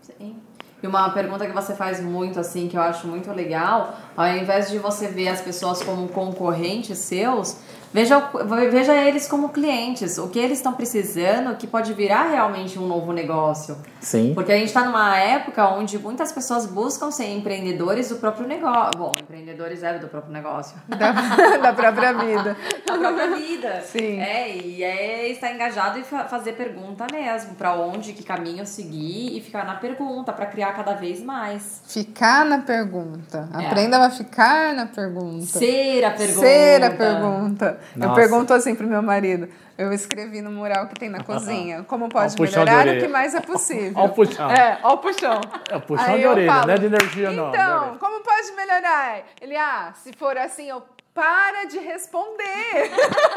Sim. 0.00 0.36
E 0.82 0.86
uma 0.86 1.10
pergunta 1.10 1.46
que 1.46 1.52
você 1.52 1.74
faz 1.74 2.00
muito, 2.00 2.38
assim, 2.40 2.68
que 2.68 2.76
eu 2.76 2.80
acho 2.80 3.06
muito 3.06 3.30
legal, 3.32 3.96
ao 4.16 4.28
invés 4.28 4.70
de 4.70 4.78
você 4.78 5.08
ver 5.08 5.28
as 5.28 5.40
pessoas 5.40 5.82
como 5.82 6.08
concorrentes 6.08 6.98
seus, 6.98 7.58
Veja, 7.92 8.30
veja 8.70 8.94
eles 8.94 9.26
como 9.26 9.48
clientes, 9.48 10.18
o 10.18 10.28
que 10.28 10.38
eles 10.38 10.58
estão 10.58 10.74
precisando 10.74 11.56
que 11.56 11.66
pode 11.66 11.92
virar 11.94 12.30
realmente 12.30 12.78
um 12.78 12.86
novo 12.86 13.12
negócio. 13.12 13.76
Sim. 14.00 14.32
Porque 14.34 14.52
a 14.52 14.56
gente 14.56 14.68
está 14.68 14.84
numa 14.84 15.16
época 15.16 15.66
onde 15.68 15.98
muitas 15.98 16.30
pessoas 16.30 16.66
buscam 16.66 17.10
ser 17.10 17.32
empreendedores 17.32 18.10
do 18.10 18.16
próprio 18.16 18.46
negócio. 18.46 18.98
Bom, 18.98 19.14
empreendedores 19.18 19.82
é 19.82 19.98
do 19.98 20.08
próprio 20.08 20.32
negócio. 20.32 20.76
Da, 20.98 21.12
da 21.58 21.72
própria 21.72 22.12
vida. 22.12 22.56
da 22.84 22.98
própria 22.98 23.30
vida. 23.36 23.80
Sim. 23.82 24.18
É, 24.18 24.56
e 24.56 24.82
é 24.82 25.28
estar 25.28 25.52
engajado 25.52 25.98
e 25.98 26.02
fazer 26.02 26.52
pergunta 26.52 27.06
mesmo, 27.10 27.54
para 27.54 27.74
onde, 27.74 28.12
que 28.12 28.24
caminho 28.24 28.66
seguir 28.66 29.36
e 29.36 29.40
ficar 29.40 29.64
na 29.64 29.76
pergunta, 29.76 30.32
para 30.32 30.46
criar 30.46 30.72
cada 30.72 30.94
vez 30.94 31.22
mais. 31.22 31.82
Ficar 31.86 32.44
na 32.44 32.58
pergunta. 32.58 33.48
É. 33.54 33.66
Aprenda 33.66 34.04
a 34.04 34.10
ficar 34.10 34.74
na 34.74 34.86
pergunta. 34.86 35.46
Ser 35.46 36.04
a 36.04 36.10
pergunta. 36.10 36.40
Ser 36.40 36.84
a 36.84 36.90
pergunta. 36.90 37.77
Nossa. 37.96 38.12
Eu 38.12 38.14
pergunto 38.14 38.54
assim 38.54 38.74
pro 38.74 38.86
meu 38.86 39.02
marido. 39.02 39.48
Eu 39.76 39.92
escrevi 39.92 40.40
no 40.40 40.50
mural 40.50 40.88
que 40.88 40.94
tem 40.94 41.08
na 41.08 41.22
cozinha. 41.24 41.84
Como 41.84 42.08
pode 42.08 42.40
melhorar 42.40 42.86
o 42.86 42.98
que 42.98 43.08
mais 43.08 43.34
é 43.34 43.40
possível. 43.40 43.92
Olha 43.96 44.10
o 44.10 44.14
puxão. 44.14 44.50
É, 44.50 44.78
olha 44.82 44.94
o 44.94 44.98
puxão. 44.98 45.40
É 45.70 45.76
o 45.76 45.80
puxão 45.80 46.14
Aí 46.14 46.20
de 46.20 46.26
orelha, 46.26 46.52
falo, 46.52 46.66
não 46.66 46.74
é 46.74 46.78
de 46.78 46.86
energia, 46.86 47.32
então, 47.32 47.44
não. 47.44 47.54
Então, 47.54 47.98
como 47.98 48.20
pode 48.20 48.52
melhorar? 48.52 49.22
Ele, 49.40 49.56
ah, 49.56 49.92
se 49.94 50.12
for 50.12 50.36
assim, 50.36 50.68
eu 50.68 50.82
para 51.18 51.64
de 51.64 51.80
responder. 51.80 52.92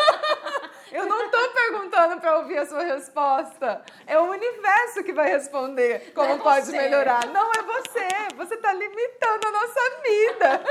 eu 0.92 1.08
não 1.08 1.32
tô 1.32 1.50
perguntando 1.50 2.22
para 2.22 2.38
ouvir 2.38 2.60
a 2.60 2.66
sua 2.68 2.84
resposta. 2.84 3.82
É 4.06 4.20
o 4.20 4.26
universo 4.26 5.04
que 5.04 5.12
vai 5.12 5.32
responder 5.32 6.12
como 6.14 6.34
é 6.34 6.38
pode 6.38 6.68
você. 6.68 6.78
melhorar. 6.78 7.26
Não 7.26 7.50
é 7.52 7.62
você. 7.64 8.08
Você 8.38 8.58
tá 8.58 8.72
limitando 8.72 9.48
a 9.48 9.52
nossa 9.52 9.80
vida. 10.04 10.62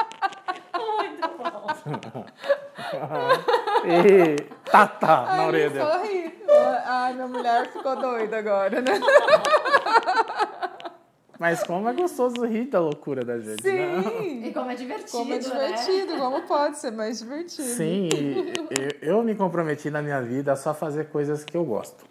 Muito 0.78 1.28
bom. 1.38 1.66
e 3.84 4.36
tá, 4.70 4.86
tá, 4.86 5.36
na 5.36 5.46
orelha 5.46 5.70
dela. 5.70 5.98
Sorri. 5.98 6.34
Ai, 6.84 7.14
minha 7.14 7.26
mulher 7.28 7.70
ficou 7.72 7.96
doida 7.96 8.38
agora, 8.38 8.80
né? 8.80 8.92
Mas 11.38 11.62
como 11.62 11.88
é 11.88 11.92
gostoso 11.92 12.44
rir 12.46 12.64
da 12.66 12.80
loucura 12.80 13.22
da 13.24 13.38
gente, 13.38 13.62
Sim. 13.62 13.72
né? 13.72 14.48
E 14.48 14.52
como 14.52 14.70
é 14.70 14.74
divertido, 14.74 15.10
Como 15.10 15.34
é 15.34 15.38
divertido, 15.38 16.12
né? 16.12 16.18
como 16.18 16.42
pode 16.42 16.78
ser 16.78 16.90
mais 16.92 17.18
divertido. 17.18 17.68
Sim, 17.68 18.08
eu, 18.70 19.16
eu 19.16 19.22
me 19.22 19.34
comprometi 19.34 19.90
na 19.90 20.00
minha 20.00 20.22
vida 20.22 20.52
a 20.52 20.56
só 20.56 20.72
fazer 20.72 21.08
coisas 21.08 21.44
que 21.44 21.56
eu 21.56 21.64
gosto. 21.64 22.04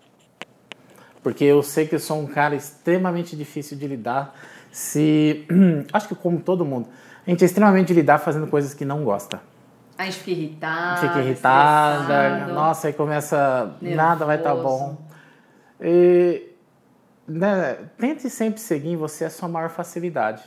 Porque 1.24 1.44
eu 1.44 1.64
sei 1.64 1.88
que 1.88 1.96
eu 1.96 2.00
sou 2.00 2.20
um 2.20 2.28
cara 2.28 2.56
extremamente 2.56 3.36
difícil 3.36 3.76
de 3.78 3.88
lidar. 3.88 4.36
Se. 4.72 5.48
Acho 5.92 6.10
que 6.10 6.16
como 6.16 6.40
todo 6.40 6.64
mundo 6.64 6.88
a 7.26 7.30
gente 7.30 7.44
é 7.44 7.46
extremamente 7.46 7.94
lidar 7.94 8.20
fazendo 8.20 8.48
coisas 8.48 8.74
que 8.74 8.86
não 8.86 9.04
gosta. 9.04 9.42
A 9.98 10.06
gente 10.06 10.20
fica 10.20 10.32
irritada. 10.32 11.02
Fica 11.02 11.20
irritada. 11.20 12.48
Nossa, 12.48 12.88
aí 12.88 12.94
começa. 12.94 13.76
Nervoso. 13.82 13.96
Nada 13.96 14.26
vai 14.26 14.38
estar 14.38 14.56
tá 14.56 14.62
bom. 14.62 14.98
E, 15.80 16.50
né, 17.28 17.78
tente 17.98 18.30
sempre 18.30 18.60
seguir 18.60 18.90
em 18.90 18.98
você 18.98 19.26
a 19.26 19.30
sua 19.30 19.48
maior 19.48 19.70
facilidade. 19.70 20.44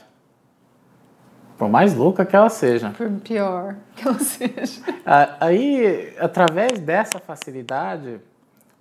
Por 1.57 1.67
mais 1.67 1.93
louca 1.93 2.25
que 2.25 2.35
ela 2.35 2.49
seja. 2.49 2.91
Por 2.91 3.09
pior 3.19 3.75
que 3.95 4.07
ela 4.07 4.19
seja. 4.19 4.81
Aí, 5.41 6.15
através 6.17 6.79
dessa 6.79 7.19
facilidade, 7.19 8.21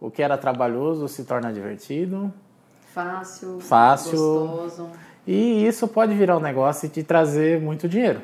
o 0.01 0.11
que 0.11 0.23
era 0.23 0.39
trabalhoso 0.39 1.09
se 1.09 1.25
torna 1.25 1.53
divertido. 1.53 2.33
Fácil. 2.95 3.59
Fácil. 3.61 4.19
Gostoso. 4.19 4.91
E 5.29 5.67
isso 5.67 5.87
pode 5.87 6.15
virar 6.15 6.39
um 6.39 6.41
negócio 6.41 6.87
e 6.87 6.89
te 6.89 7.03
trazer 7.03 7.61
muito 7.61 7.87
dinheiro. 7.87 8.23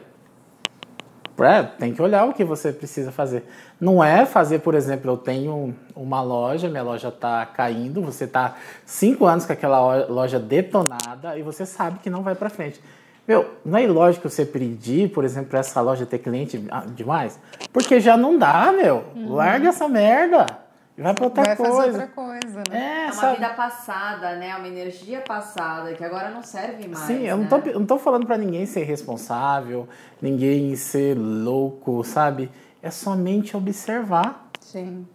É, 1.39 1.63
tem 1.63 1.93
que 1.93 2.01
olhar 2.01 2.25
o 2.25 2.33
que 2.33 2.43
você 2.43 2.73
precisa 2.73 3.13
fazer. 3.13 3.45
Não 3.79 4.03
é 4.03 4.25
fazer, 4.25 4.61
por 4.61 4.75
exemplo, 4.75 5.11
eu 5.11 5.17
tenho 5.19 5.75
uma 5.95 6.23
loja, 6.23 6.67
minha 6.67 6.83
loja 6.83 7.09
está 7.09 7.45
caindo, 7.45 8.01
você 8.01 8.25
está 8.25 8.57
cinco 8.87 9.27
anos 9.27 9.45
com 9.45 9.53
aquela 9.53 10.07
loja 10.07 10.41
detonada 10.41 11.37
e 11.37 11.43
você 11.43 11.67
sabe 11.67 11.99
que 11.99 12.09
não 12.09 12.23
vai 12.23 12.35
para 12.35 12.49
frente. 12.49 12.81
Meu, 13.29 13.51
não 13.63 13.79
é 13.79 13.85
ilógico 13.85 14.31
você 14.31 14.47
pedir, 14.47 15.11
por 15.11 15.27
exemplo, 15.27 15.51
para 15.51 15.59
essa 15.59 15.83
loja 15.83 16.07
ter 16.07 16.21
cliente 16.21 16.65
demais? 16.95 17.39
Porque 17.71 18.01
já 18.01 18.17
não 18.17 18.39
dá, 18.39 18.73
meu. 18.73 19.05
Uhum. 19.15 19.35
Larga 19.35 19.69
essa 19.69 19.87
merda. 19.87 20.64
E 20.97 21.03
vai 21.03 21.13
para 21.15 21.25
outra 21.25 21.43
Vai 21.43 21.57
coisa. 21.57 21.73
fazer 21.77 21.89
outra 21.91 22.07
coisa, 22.09 22.63
né? 22.71 22.79
É, 22.79 23.03
É 23.03 23.05
uma 23.07 23.13
sabe? 23.13 23.35
vida 23.37 23.49
passada, 23.51 24.37
né? 24.37 24.57
Uma 24.57 24.69
energia 24.69 25.21
passada 25.21 25.93
que 25.95 26.05
agora 26.05 26.31
não 26.31 26.43
serve 26.43 26.87
mais. 26.87 27.05
Sim, 27.07 27.23
eu 27.27 27.37
não 27.37 27.45
né? 27.45 27.51
tô, 27.51 27.57
eu 27.69 27.79
não 27.81 27.87
tô 27.87 27.99
falando 27.99 28.27
para 28.27 28.39
ninguém 28.39 28.65
ser 28.67 28.85
responsável, 28.85 29.89
ninguém 30.23 30.77
ser 30.77 31.17
louco, 31.19 32.05
sabe? 32.05 32.51
É 32.83 32.91
somente 32.91 33.57
observar 33.57 34.49
Sim. 34.61 35.07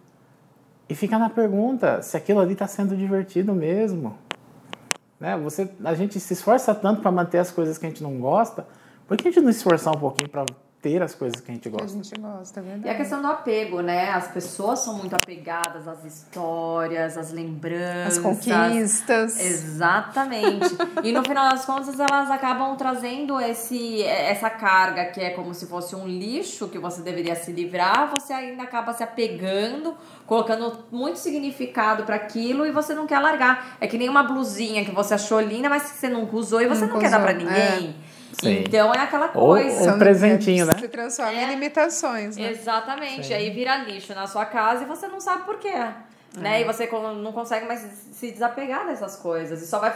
e 0.88 0.94
ficar 0.94 1.18
na 1.18 1.30
pergunta 1.30 2.02
se 2.02 2.16
aquilo 2.16 2.40
ali 2.40 2.52
está 2.52 2.66
sendo 2.66 2.96
divertido 2.96 3.54
mesmo. 3.54 4.18
Né? 5.18 5.36
Você, 5.38 5.70
a 5.84 5.94
gente 5.94 6.18
se 6.20 6.32
esforça 6.32 6.74
tanto 6.74 7.00
para 7.00 7.10
manter 7.12 7.38
as 7.38 7.50
coisas 7.50 7.78
que 7.78 7.86
a 7.86 7.88
gente 7.88 8.02
não 8.02 8.18
gosta, 8.18 8.66
por 9.06 9.16
que 9.16 9.28
a 9.28 9.30
gente 9.30 9.42
não 9.42 9.50
esforçar 9.50 9.94
um 9.94 10.00
pouquinho 10.00 10.28
para 10.28 10.44
ter 10.82 11.02
as 11.02 11.14
coisas 11.14 11.40
que 11.40 11.50
a 11.50 11.54
gente 11.54 11.68
Que 11.68 11.76
a 11.76 11.78
gosta? 11.78 11.96
gente 12.02 12.18
gosta, 12.18 12.60
é 12.60 12.62
verdade. 12.62 12.86
E 12.86 12.90
a 12.90 12.94
questão 12.94 13.20
do 13.20 13.28
apego, 13.28 13.80
né? 13.80 14.10
As 14.10 14.28
pessoas 14.28 14.78
são 14.80 14.94
muito 14.94 15.14
apegadas 15.14 15.86
às 15.86 16.04
histórias, 16.04 17.18
às 17.18 17.30
lembranças. 17.32 18.16
As 18.16 18.18
conquistas. 18.18 19.38
Exatamente. 19.38 20.66
e 21.04 21.12
no 21.12 21.22
final 21.22 21.50
das 21.50 21.64
contas, 21.64 21.98
elas 21.98 22.30
acabam 22.30 22.74
trazendo 22.76 23.38
esse, 23.40 24.02
essa 24.02 24.48
carga 24.48 25.06
que 25.06 25.20
é 25.20 25.30
como 25.30 25.52
se 25.54 25.66
fosse 25.66 25.94
um 25.94 26.06
lixo 26.06 26.68
que 26.68 26.78
você 26.78 27.02
deveria 27.02 27.34
se 27.34 27.52
livrar. 27.52 28.10
Você 28.18 28.32
ainda 28.32 28.62
acaba 28.62 28.92
se 28.94 29.02
apegando, 29.02 29.94
colocando 30.26 30.84
muito 30.90 31.18
significado 31.18 32.04
para 32.04 32.16
aquilo 32.16 32.64
e 32.66 32.72
você 32.72 32.94
não 32.94 33.06
quer 33.06 33.18
largar. 33.18 33.76
É 33.80 33.86
que 33.86 33.98
nem 33.98 34.08
uma 34.08 34.22
blusinha 34.22 34.84
que 34.84 34.90
você 34.90 35.14
achou 35.14 35.40
linda, 35.40 35.68
mas 35.68 35.90
que 35.90 35.98
você 35.98 36.08
nunca 36.08 36.36
usou 36.36 36.60
e 36.62 36.66
você 36.66 36.82
não, 36.82 36.88
Nunca 36.88 37.00
quer 37.00 37.10
dar 37.10 37.20
pra 37.20 37.36
usou, 37.36 37.44
ninguém. 37.44 37.94
Sim. 38.40 38.64
Então 38.66 38.92
é 38.94 38.98
aquela 38.98 39.28
coisa. 39.28 39.90
ou- 39.90 39.96
Um 39.96 39.98
presentinho, 39.98 40.66
né? 40.66 40.74
Se 40.78 40.88
transforma 40.88 41.32
É. 41.32 41.44
em 41.44 41.50
limitações, 41.50 42.36
né? 42.36 42.50
Exatamente. 42.50 43.26
Sim. 43.26 43.34
Aí 43.34 43.50
vira 43.50 43.76
lixo 43.78 44.14
na 44.14 44.26
sua 44.26 44.44
casa 44.46 44.84
e 44.84 44.86
você 44.86 45.06
não 45.08 45.20
sabe 45.20 45.44
por 45.44 45.58
quê. 45.58 45.74
Né? 46.38 46.60
E 46.60 46.64
você 46.64 46.88
não 47.22 47.32
consegue 47.32 47.66
mais 47.66 47.80
se 48.12 48.30
desapegar 48.30 48.86
dessas 48.86 49.16
coisas. 49.16 49.60
E 49.62 49.66
só 49.66 49.80
vai 49.80 49.92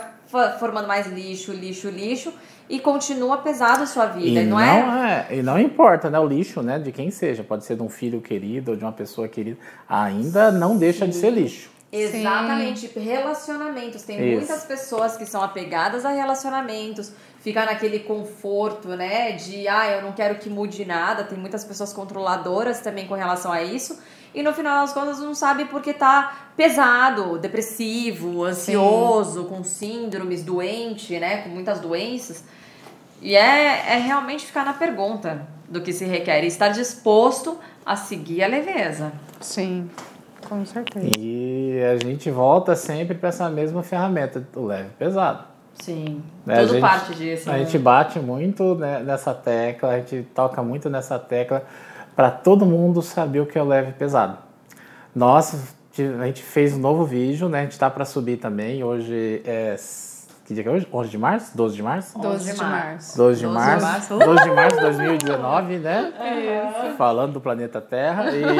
formando 0.58 0.88
mais 0.88 1.06
lixo, 1.06 1.52
lixo, 1.52 1.88
lixo. 1.88 2.32
E 2.68 2.80
continua 2.80 3.36
pesado 3.38 3.84
a 3.84 3.86
sua 3.86 4.06
vida. 4.06 4.40
E 4.40 4.44
não, 4.44 4.58
não, 4.58 5.04
é? 5.04 5.26
é, 5.30 5.36
e 5.36 5.42
não 5.44 5.56
importa, 5.60 6.10
né? 6.10 6.18
O 6.18 6.26
lixo, 6.26 6.60
né? 6.60 6.78
De 6.78 6.90
quem 6.90 7.08
seja, 7.12 7.44
pode 7.44 7.64
ser 7.64 7.76
de 7.76 7.82
um 7.82 7.88
filho 7.88 8.20
querido 8.20 8.72
ou 8.72 8.76
de 8.76 8.82
uma 8.82 8.90
pessoa 8.92 9.28
querida, 9.28 9.58
ainda 9.88 10.50
não 10.50 10.76
deixa 10.76 11.06
de 11.06 11.14
ser 11.14 11.30
lixo. 11.30 11.70
Exatamente. 11.92 12.90
Relacionamentos. 12.98 14.02
Tem 14.02 14.16
Isso. 14.18 14.38
muitas 14.38 14.64
pessoas 14.64 15.16
que 15.16 15.24
são 15.26 15.40
apegadas 15.42 16.04
a 16.04 16.10
relacionamentos, 16.10 17.12
fica 17.44 17.66
naquele 17.66 17.98
conforto, 18.00 18.88
né? 18.88 19.32
De, 19.32 19.68
ah, 19.68 19.90
eu 19.90 20.02
não 20.02 20.12
quero 20.12 20.36
que 20.36 20.48
mude 20.48 20.82
nada. 20.86 21.22
Tem 21.24 21.38
muitas 21.38 21.62
pessoas 21.62 21.92
controladoras 21.92 22.80
também 22.80 23.06
com 23.06 23.12
relação 23.12 23.52
a 23.52 23.62
isso. 23.62 24.00
E 24.34 24.42
no 24.42 24.54
final 24.54 24.80
das 24.80 24.94
contas 24.94 25.18
não 25.20 25.34
sabe 25.34 25.66
porque 25.66 25.92
tá 25.92 26.48
pesado, 26.56 27.38
depressivo, 27.38 28.44
ansioso, 28.44 29.44
com 29.44 29.62
síndromes, 29.62 30.42
doente, 30.42 31.18
né? 31.20 31.42
Com 31.42 31.50
muitas 31.50 31.80
doenças. 31.80 32.42
E 33.20 33.36
é, 33.36 33.92
é 33.92 33.98
realmente 33.98 34.46
ficar 34.46 34.64
na 34.64 34.72
pergunta 34.72 35.46
do 35.68 35.82
que 35.82 35.92
se 35.92 36.06
requer 36.06 36.42
e 36.44 36.46
estar 36.46 36.68
disposto 36.68 37.58
a 37.84 37.94
seguir 37.94 38.42
a 38.42 38.46
leveza. 38.46 39.12
Sim, 39.38 39.90
com 40.48 40.64
certeza. 40.64 41.10
E 41.18 41.78
a 41.82 42.02
gente 42.02 42.30
volta 42.30 42.74
sempre 42.74 43.14
para 43.14 43.28
essa 43.28 43.50
mesma 43.50 43.82
ferramenta, 43.82 44.40
do 44.40 44.64
leve 44.64 44.88
e 44.88 44.98
pesado. 44.98 45.53
Sim, 45.80 46.22
Né, 46.46 46.60
tudo 46.60 46.72
gente- 46.72 46.80
parte 46.80 47.14
disso. 47.14 47.50
A 47.50 47.54
né? 47.54 47.58
gente 47.60 47.78
bate 47.78 48.18
muito 48.18 48.74
né, 48.76 49.00
nessa 49.00 49.34
tecla, 49.34 49.90
a 49.90 49.96
gente 49.98 50.22
toca 50.34 50.62
muito 50.62 50.88
nessa 50.88 51.18
tecla 51.18 51.64
para 52.14 52.30
todo 52.30 52.64
mundo 52.64 53.02
saber 53.02 53.40
o 53.40 53.46
que 53.46 53.58
é 53.58 53.62
o 53.62 53.66
leve 53.66 53.90
e 53.90 53.92
pesado. 53.94 54.38
Nós, 55.14 55.74
a 56.20 56.26
gente 56.26 56.42
fez 56.42 56.74
um 56.74 56.78
novo 56.78 57.04
vídeo, 57.04 57.48
né? 57.48 57.60
A 57.60 57.62
gente 57.62 57.72
está 57.72 57.88
para 57.90 58.04
subir 58.04 58.36
também. 58.38 58.82
Hoje 58.84 59.42
é. 59.44 59.76
Que 60.44 60.52
dia 60.52 60.62
que 60.62 60.68
é 60.68 60.72
hoje? 60.72 60.86
11 60.92 61.08
de 61.08 61.16
março? 61.16 61.56
12 61.56 61.76
de 61.76 61.82
março? 61.82 62.18
12 62.18 62.52
de 62.52 62.60
março. 62.62 63.16
12 63.16 63.40
de 63.40 63.46
12 63.46 63.46
de 63.46 63.46
março. 63.46 63.86
março. 63.86 64.18
12 64.18 64.42
de 64.42 64.50
março 64.50 64.76
de 64.76 64.82
2019, 64.82 65.78
né? 65.78 66.12
Falando 66.98 67.32
do 67.32 67.40
planeta 67.40 67.80
Terra. 67.80 68.30
E... 68.30 68.42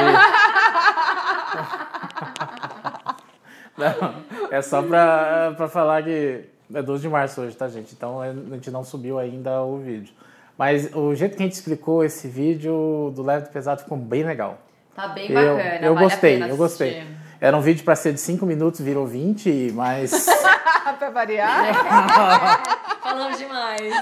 Não, 3.77 4.15
é 4.51 4.63
só 4.63 4.83
pra 4.83 5.55
falar 5.69 6.03
que 6.05 6.45
é 6.73 6.83
12 6.83 7.03
de 7.03 7.09
março 7.09 7.41
hoje, 7.41 7.57
tá, 7.57 7.69
gente? 7.69 7.93
Então 7.95 8.21
a 8.21 8.33
gente 8.33 8.71
não 8.71 8.85
subiu 8.85 9.19
ainda 9.19 9.63
o 9.63 9.79
vídeo. 9.79 10.13
Mas 10.57 10.95
o 10.95 11.15
jeito 11.15 11.37
que 11.37 11.43
a 11.43 11.47
gente 11.47 11.55
explicou 11.55 12.05
esse 12.05 12.29
vídeo 12.29 13.13
do 13.15 13.23
leve 13.23 13.47
do 13.47 13.51
pesado 13.51 13.83
ficou 13.83 13.99
bem 13.99 14.23
legal. 14.23 14.59
Tá 14.95 15.09
bem 15.09 15.31
Eu, 15.31 15.57
bacana. 15.57 15.87
eu 15.87 15.95
vale 15.95 16.07
a 16.07 16.09
gostei, 16.09 16.33
pena 16.35 16.49
eu 16.49 16.57
gostei. 16.57 17.07
Era 17.41 17.57
um 17.57 17.61
vídeo 17.61 17.85
para 17.85 17.97
ser 17.97 18.13
de 18.13 18.21
5 18.21 18.47
minutos, 18.47 18.81
virou 18.81 19.07
20, 19.07 19.73
mas 19.75 20.27
pra 20.99 21.11
variar? 21.11 21.75
Falamos 23.03 23.37
demais. 23.39 23.93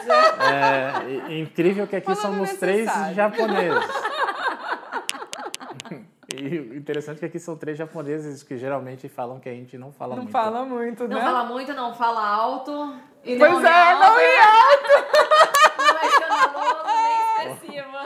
é 1.29 1.39
incrível 1.39 1.87
que 1.87 1.97
aqui 1.97 2.15
Falando 2.15 2.21
somos 2.47 2.53
três 2.59 2.89
japoneses. 3.15 3.85
E 6.45 6.59
o 6.59 6.77
interessante 6.77 7.17
é 7.17 7.21
que 7.21 7.27
aqui 7.27 7.39
são 7.39 7.57
três 7.57 7.79
japoneses 7.79 8.43
que 8.43 8.57
geralmente 8.57 9.09
falam 9.09 9.39
que 9.39 9.49
a 9.49 9.53
gente 9.53 9.79
não 9.79 9.93
fala 9.93 10.17
Não 10.17 10.23
muito. 10.25 10.33
fala 10.33 10.65
muito, 10.65 11.07
Não 11.07 11.17
né? 11.17 11.23
fala 11.23 11.45
muito, 11.45 11.73
não 11.75 11.95
fala 11.95 12.27
alto. 12.27 12.95
E 13.25 13.37
Pois 13.39 13.53
não 13.53 13.59
é, 13.61 13.95
não 13.95 14.19
é 14.19 14.37
ia! 14.37 14.43
Não 15.93 15.99
é 15.99 16.07
escandaloso 16.07 16.85
nem 16.87 17.53
expressivo. 17.53 17.97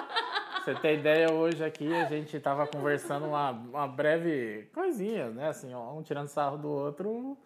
Você 0.64 0.74
tem 0.76 0.94
ideia, 0.98 1.32
hoje 1.32 1.64
aqui 1.64 1.94
a 1.94 2.04
gente 2.04 2.38
tava 2.40 2.66
conversando 2.66 3.26
uma, 3.26 3.50
uma 3.50 3.86
breve 3.86 4.68
coisinha, 4.74 5.28
né? 5.30 5.48
Assim, 5.48 5.72
ó, 5.74 5.92
um 5.94 6.02
tirando 6.02 6.28
sarro 6.28 6.58
do 6.58 6.68
outro. 6.68 7.36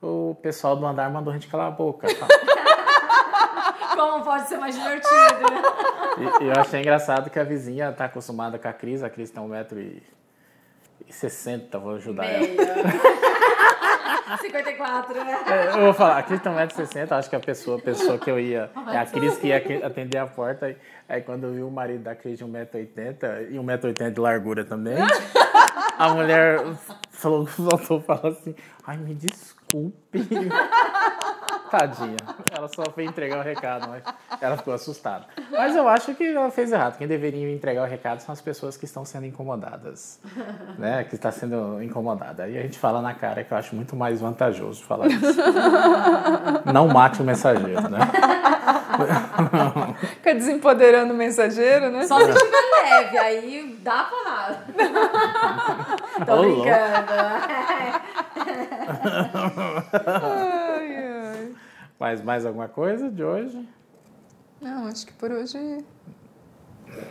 O 0.00 0.36
pessoal 0.42 0.76
do 0.76 0.86
andar 0.86 1.10
mandou 1.10 1.32
a 1.32 1.34
gente 1.34 1.48
calar 1.48 1.68
a 1.68 1.70
boca. 1.70 2.06
tá? 2.14 2.26
Como 3.96 4.22
pode 4.24 4.46
ser 4.48 4.58
mais 4.58 4.74
divertido? 4.74 5.14
E, 6.40 6.44
e 6.44 6.48
eu 6.48 6.52
achei 6.60 6.80
engraçado 6.80 7.30
que 7.30 7.38
a 7.38 7.44
vizinha 7.44 7.90
tá 7.92 8.04
acostumada 8.04 8.58
com 8.58 8.68
a 8.68 8.72
Cris. 8.72 9.02
A 9.02 9.08
Cris 9.08 9.30
tem 9.30 9.42
1,60m, 11.10 11.78
vou 11.80 11.94
ajudar 11.96 12.24
ela. 12.26 12.46
Meia. 12.46 14.36
54, 14.40 15.24
né? 15.24 15.38
É, 15.46 15.68
Eu 15.70 15.80
vou 15.84 15.94
falar, 15.94 16.18
a 16.18 16.22
Cris 16.22 16.40
tem 16.40 16.52
1,60m, 16.52 17.12
acho 17.12 17.30
que 17.30 17.36
a 17.36 17.40
pessoa, 17.40 17.78
a 17.78 17.80
pessoa 17.80 18.18
que 18.18 18.30
eu 18.30 18.38
ia. 18.40 18.70
É 18.92 18.98
a 18.98 19.06
Cris 19.06 19.36
que 19.38 19.48
ia 19.48 19.86
atender 19.86 20.18
a 20.18 20.26
porta. 20.26 20.66
Aí, 20.66 20.76
aí 21.08 21.22
quando 21.22 21.44
eu 21.44 21.52
vi 21.52 21.62
o 21.62 21.70
marido 21.70 22.02
da 22.02 22.14
Cris 22.14 22.38
de 22.38 22.44
1,80m 22.44 23.50
e 23.50 23.54
1,80m 23.54 24.12
de 24.12 24.20
largura 24.20 24.64
também, 24.64 24.96
a 25.98 26.08
mulher 26.10 26.60
falou, 27.10 27.44
voltou 27.56 27.98
e 27.98 28.02
falou 28.02 28.32
assim: 28.32 28.54
Ai, 28.86 28.96
me 28.96 29.14
desculpe. 29.14 30.20
Tadinha. 31.78 32.16
Ela 32.50 32.68
só 32.68 32.84
foi 32.94 33.04
entregar 33.04 33.38
o 33.38 33.42
recado, 33.42 33.88
mas 33.88 34.02
ela 34.40 34.56
ficou 34.56 34.72
assustada. 34.72 35.26
Mas 35.50 35.76
eu 35.76 35.86
acho 35.88 36.14
que 36.14 36.24
ela 36.24 36.50
fez 36.50 36.72
errado. 36.72 36.96
Quem 36.96 37.06
deveria 37.06 37.52
entregar 37.52 37.82
o 37.82 37.86
recado 37.86 38.20
são 38.20 38.32
as 38.32 38.40
pessoas 38.40 38.76
que 38.76 38.84
estão 38.84 39.04
sendo 39.04 39.26
incomodadas. 39.26 40.18
Né? 40.78 41.04
Que 41.04 41.14
está 41.14 41.30
sendo 41.30 41.82
incomodada. 41.82 42.44
Aí 42.44 42.58
a 42.58 42.62
gente 42.62 42.78
fala 42.78 43.02
na 43.02 43.14
cara 43.14 43.44
que 43.44 43.52
eu 43.52 43.58
acho 43.58 43.74
muito 43.76 43.94
mais 43.94 44.20
vantajoso 44.20 44.82
falar 44.84 45.08
isso. 45.08 45.40
Não 46.72 46.88
mate 46.88 47.20
o 47.20 47.24
mensageiro, 47.24 47.88
né? 47.88 47.98
Fica 50.00 50.34
desempoderando 50.34 51.12
o 51.12 51.16
mensageiro, 51.16 51.90
né? 51.90 52.06
Só 52.06 52.18
se 52.18 52.32
tiver 52.32 52.64
leve, 52.82 53.18
aí 53.18 53.78
dá 53.82 54.04
porrada. 54.04 54.64
Tô 56.24 56.42
brincando. 56.42 57.12
Ai, 62.06 62.12
ai. 62.12 62.16
Mas 62.16 62.22
mais 62.22 62.46
alguma 62.46 62.68
coisa 62.68 63.10
de 63.10 63.22
hoje? 63.24 63.68
Não, 64.60 64.86
acho 64.86 65.06
que 65.06 65.12
por 65.12 65.30
hoje 65.30 65.84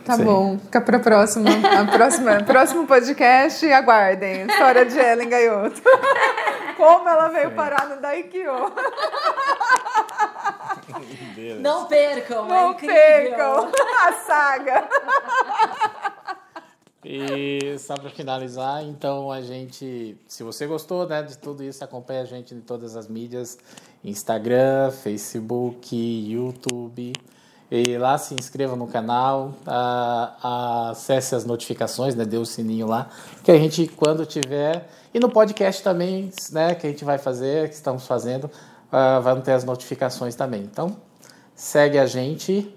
tá 0.04 0.14
Sim. 0.14 0.24
bom. 0.24 0.58
Fica 0.58 0.80
pra 0.80 0.98
próxima. 0.98 1.50
A 1.50 1.84
próxima, 1.84 2.42
próximo 2.44 2.86
podcast, 2.86 3.70
aguardem. 3.72 4.46
História 4.46 4.84
de 4.84 4.98
Ellen 4.98 5.28
Gaioto. 5.28 5.82
Como 6.76 7.08
ela 7.08 7.28
veio 7.28 7.50
Sim. 7.50 7.54
parar 7.56 7.88
no 7.88 8.00
Daikyo. 8.00 8.52
Beleza. 11.34 11.60
Não 11.60 11.86
percam, 11.86 12.44
é 12.46 12.48
Não 12.48 12.72
incrível. 12.72 12.96
percam 12.96 13.70
a 14.06 14.12
saga. 14.12 14.88
E 17.04 17.78
só 17.78 17.94
para 17.94 18.10
finalizar, 18.10 18.82
então 18.82 19.30
a 19.30 19.40
gente, 19.40 20.18
se 20.26 20.42
você 20.42 20.66
gostou 20.66 21.06
né, 21.06 21.22
de 21.22 21.38
tudo 21.38 21.62
isso, 21.62 21.84
acompanha 21.84 22.22
a 22.22 22.24
gente 22.24 22.52
em 22.52 22.60
todas 22.60 22.96
as 22.96 23.06
mídias, 23.06 23.56
Instagram, 24.04 24.90
Facebook, 24.90 25.96
YouTube. 25.96 27.12
E 27.68 27.98
lá 27.98 28.16
se 28.16 28.32
inscreva 28.34 28.76
no 28.76 28.86
canal, 28.86 29.52
a- 29.66 30.90
acesse 30.90 31.34
as 31.34 31.44
notificações, 31.44 32.14
né, 32.14 32.24
dê 32.24 32.36
o 32.36 32.46
sininho 32.46 32.86
lá, 32.86 33.08
que 33.42 33.50
a 33.50 33.58
gente, 33.58 33.88
quando 33.88 34.24
tiver, 34.24 34.88
e 35.12 35.18
no 35.18 35.28
podcast 35.28 35.82
também, 35.82 36.30
né, 36.52 36.76
que 36.76 36.86
a 36.86 36.90
gente 36.90 37.04
vai 37.04 37.18
fazer, 37.18 37.68
que 37.68 37.74
estamos 37.74 38.06
fazendo, 38.06 38.48
ah, 38.92 39.18
vão 39.18 39.40
ter 39.40 39.50
as 39.50 39.64
notificações 39.64 40.36
também. 40.36 40.62
Então, 40.62 40.96
segue 41.56 41.98
a 41.98 42.06
gente 42.06 42.72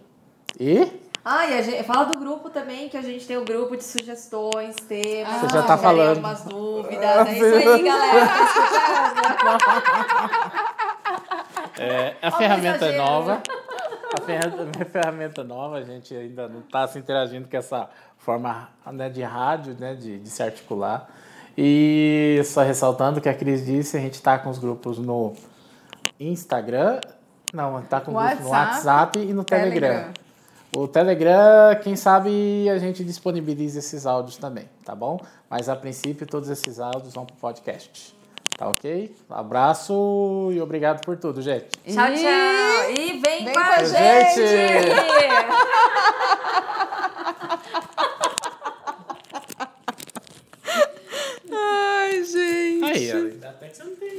e 0.60 0.92
Ah, 1.24 1.46
e 1.46 1.60
a 1.60 1.62
gente, 1.62 1.84
fala 1.84 2.06
do 2.06 2.18
grupo 2.18 2.50
também, 2.50 2.90
que 2.90 2.98
a 2.98 3.02
gente 3.04 3.28
tem 3.28 3.38
o 3.38 3.46
grupo 3.46 3.78
de 3.78 3.84
sugestões, 3.84 4.76
temas. 4.88 5.42
Você 5.42 5.50
já 5.54 5.62
tá 5.64 5.78
falando. 5.78 6.18
algumas 6.26 6.42
dúvidas. 6.46 7.28
É 7.28 7.34
isso 7.34 7.70
aí, 7.70 7.84
galera. 7.84 8.30
É, 11.80 12.16
a 12.22 12.28
Ó, 12.28 12.32
ferramenta 12.32 12.86
é 12.86 12.98
nova. 12.98 13.42
A 14.12 14.22
ferramenta, 14.24 14.82
a 14.82 14.86
ferramenta 14.86 15.44
nova, 15.44 15.78
a 15.78 15.84
gente 15.84 16.16
ainda 16.16 16.48
não 16.48 16.62
está 16.62 16.88
se 16.88 16.98
interagindo 16.98 17.48
com 17.48 17.56
essa 17.56 17.88
forma 18.18 18.68
né, 18.92 19.08
de 19.08 19.22
rádio, 19.22 19.78
né, 19.80 19.94
de, 19.94 20.18
de 20.18 20.30
se 20.32 20.42
articular. 20.42 21.08
E 21.56 22.42
só 22.44 22.64
ressaltando 22.64 23.22
que 23.22 23.30
a 23.30 23.36
Cris 23.36 23.64
disse, 23.64 23.96
a 23.98 24.00
gente 24.00 24.16
está 24.16 24.40
com 24.40 24.50
os 24.50 24.58
grupos 24.58 24.98
no 24.98 25.34
Instagram, 26.20 27.00
não, 27.54 27.80
está 27.80 28.02
com 28.02 28.14
grupos 28.14 28.40
no 28.40 28.50
WhatsApp, 28.50 28.88
WhatsApp 28.88 29.20
e 29.20 29.32
no 29.32 29.44
Telegram. 29.44 29.80
Telegram. 29.80 30.14
O 30.76 30.88
Telegram, 30.88 31.80
quem 31.84 31.96
sabe 31.96 32.68
a 32.68 32.80
gente 32.80 33.04
disponibiliza 33.04 33.78
esses 33.78 34.08
áudios 34.08 34.38
também, 34.38 34.68
tá 34.84 34.96
bom? 34.96 35.20
Mas 35.48 35.70
a 35.70 35.76
princípio 35.76 36.26
todos 36.26 36.50
esses 36.50 36.80
áudios 36.80 37.14
vão 37.14 37.26
para 37.26 37.36
o 37.36 37.38
podcast. 37.38 38.18
Tá 38.60 38.68
ok? 38.68 39.16
Abraço 39.30 40.50
e 40.52 40.60
obrigado 40.60 41.00
por 41.06 41.16
tudo, 41.16 41.42
gente. 41.42 41.70
Tchau, 41.88 42.08
E- 42.12 42.16
tchau. 42.18 42.92
E 42.92 43.22
vem, 43.22 43.46
Vem 43.46 43.54
com 43.54 43.60
a 43.60 43.64
com 43.64 43.72
a 43.72 43.84
gente. 43.86 44.36
gente. 44.36 44.90
Ai, 51.52 52.24
gente. 52.24 52.84
Aí, 52.86 53.40
até 53.44 53.68
que 53.70 53.76
você 53.78 53.84
não 53.84 53.96
tem 53.96 54.08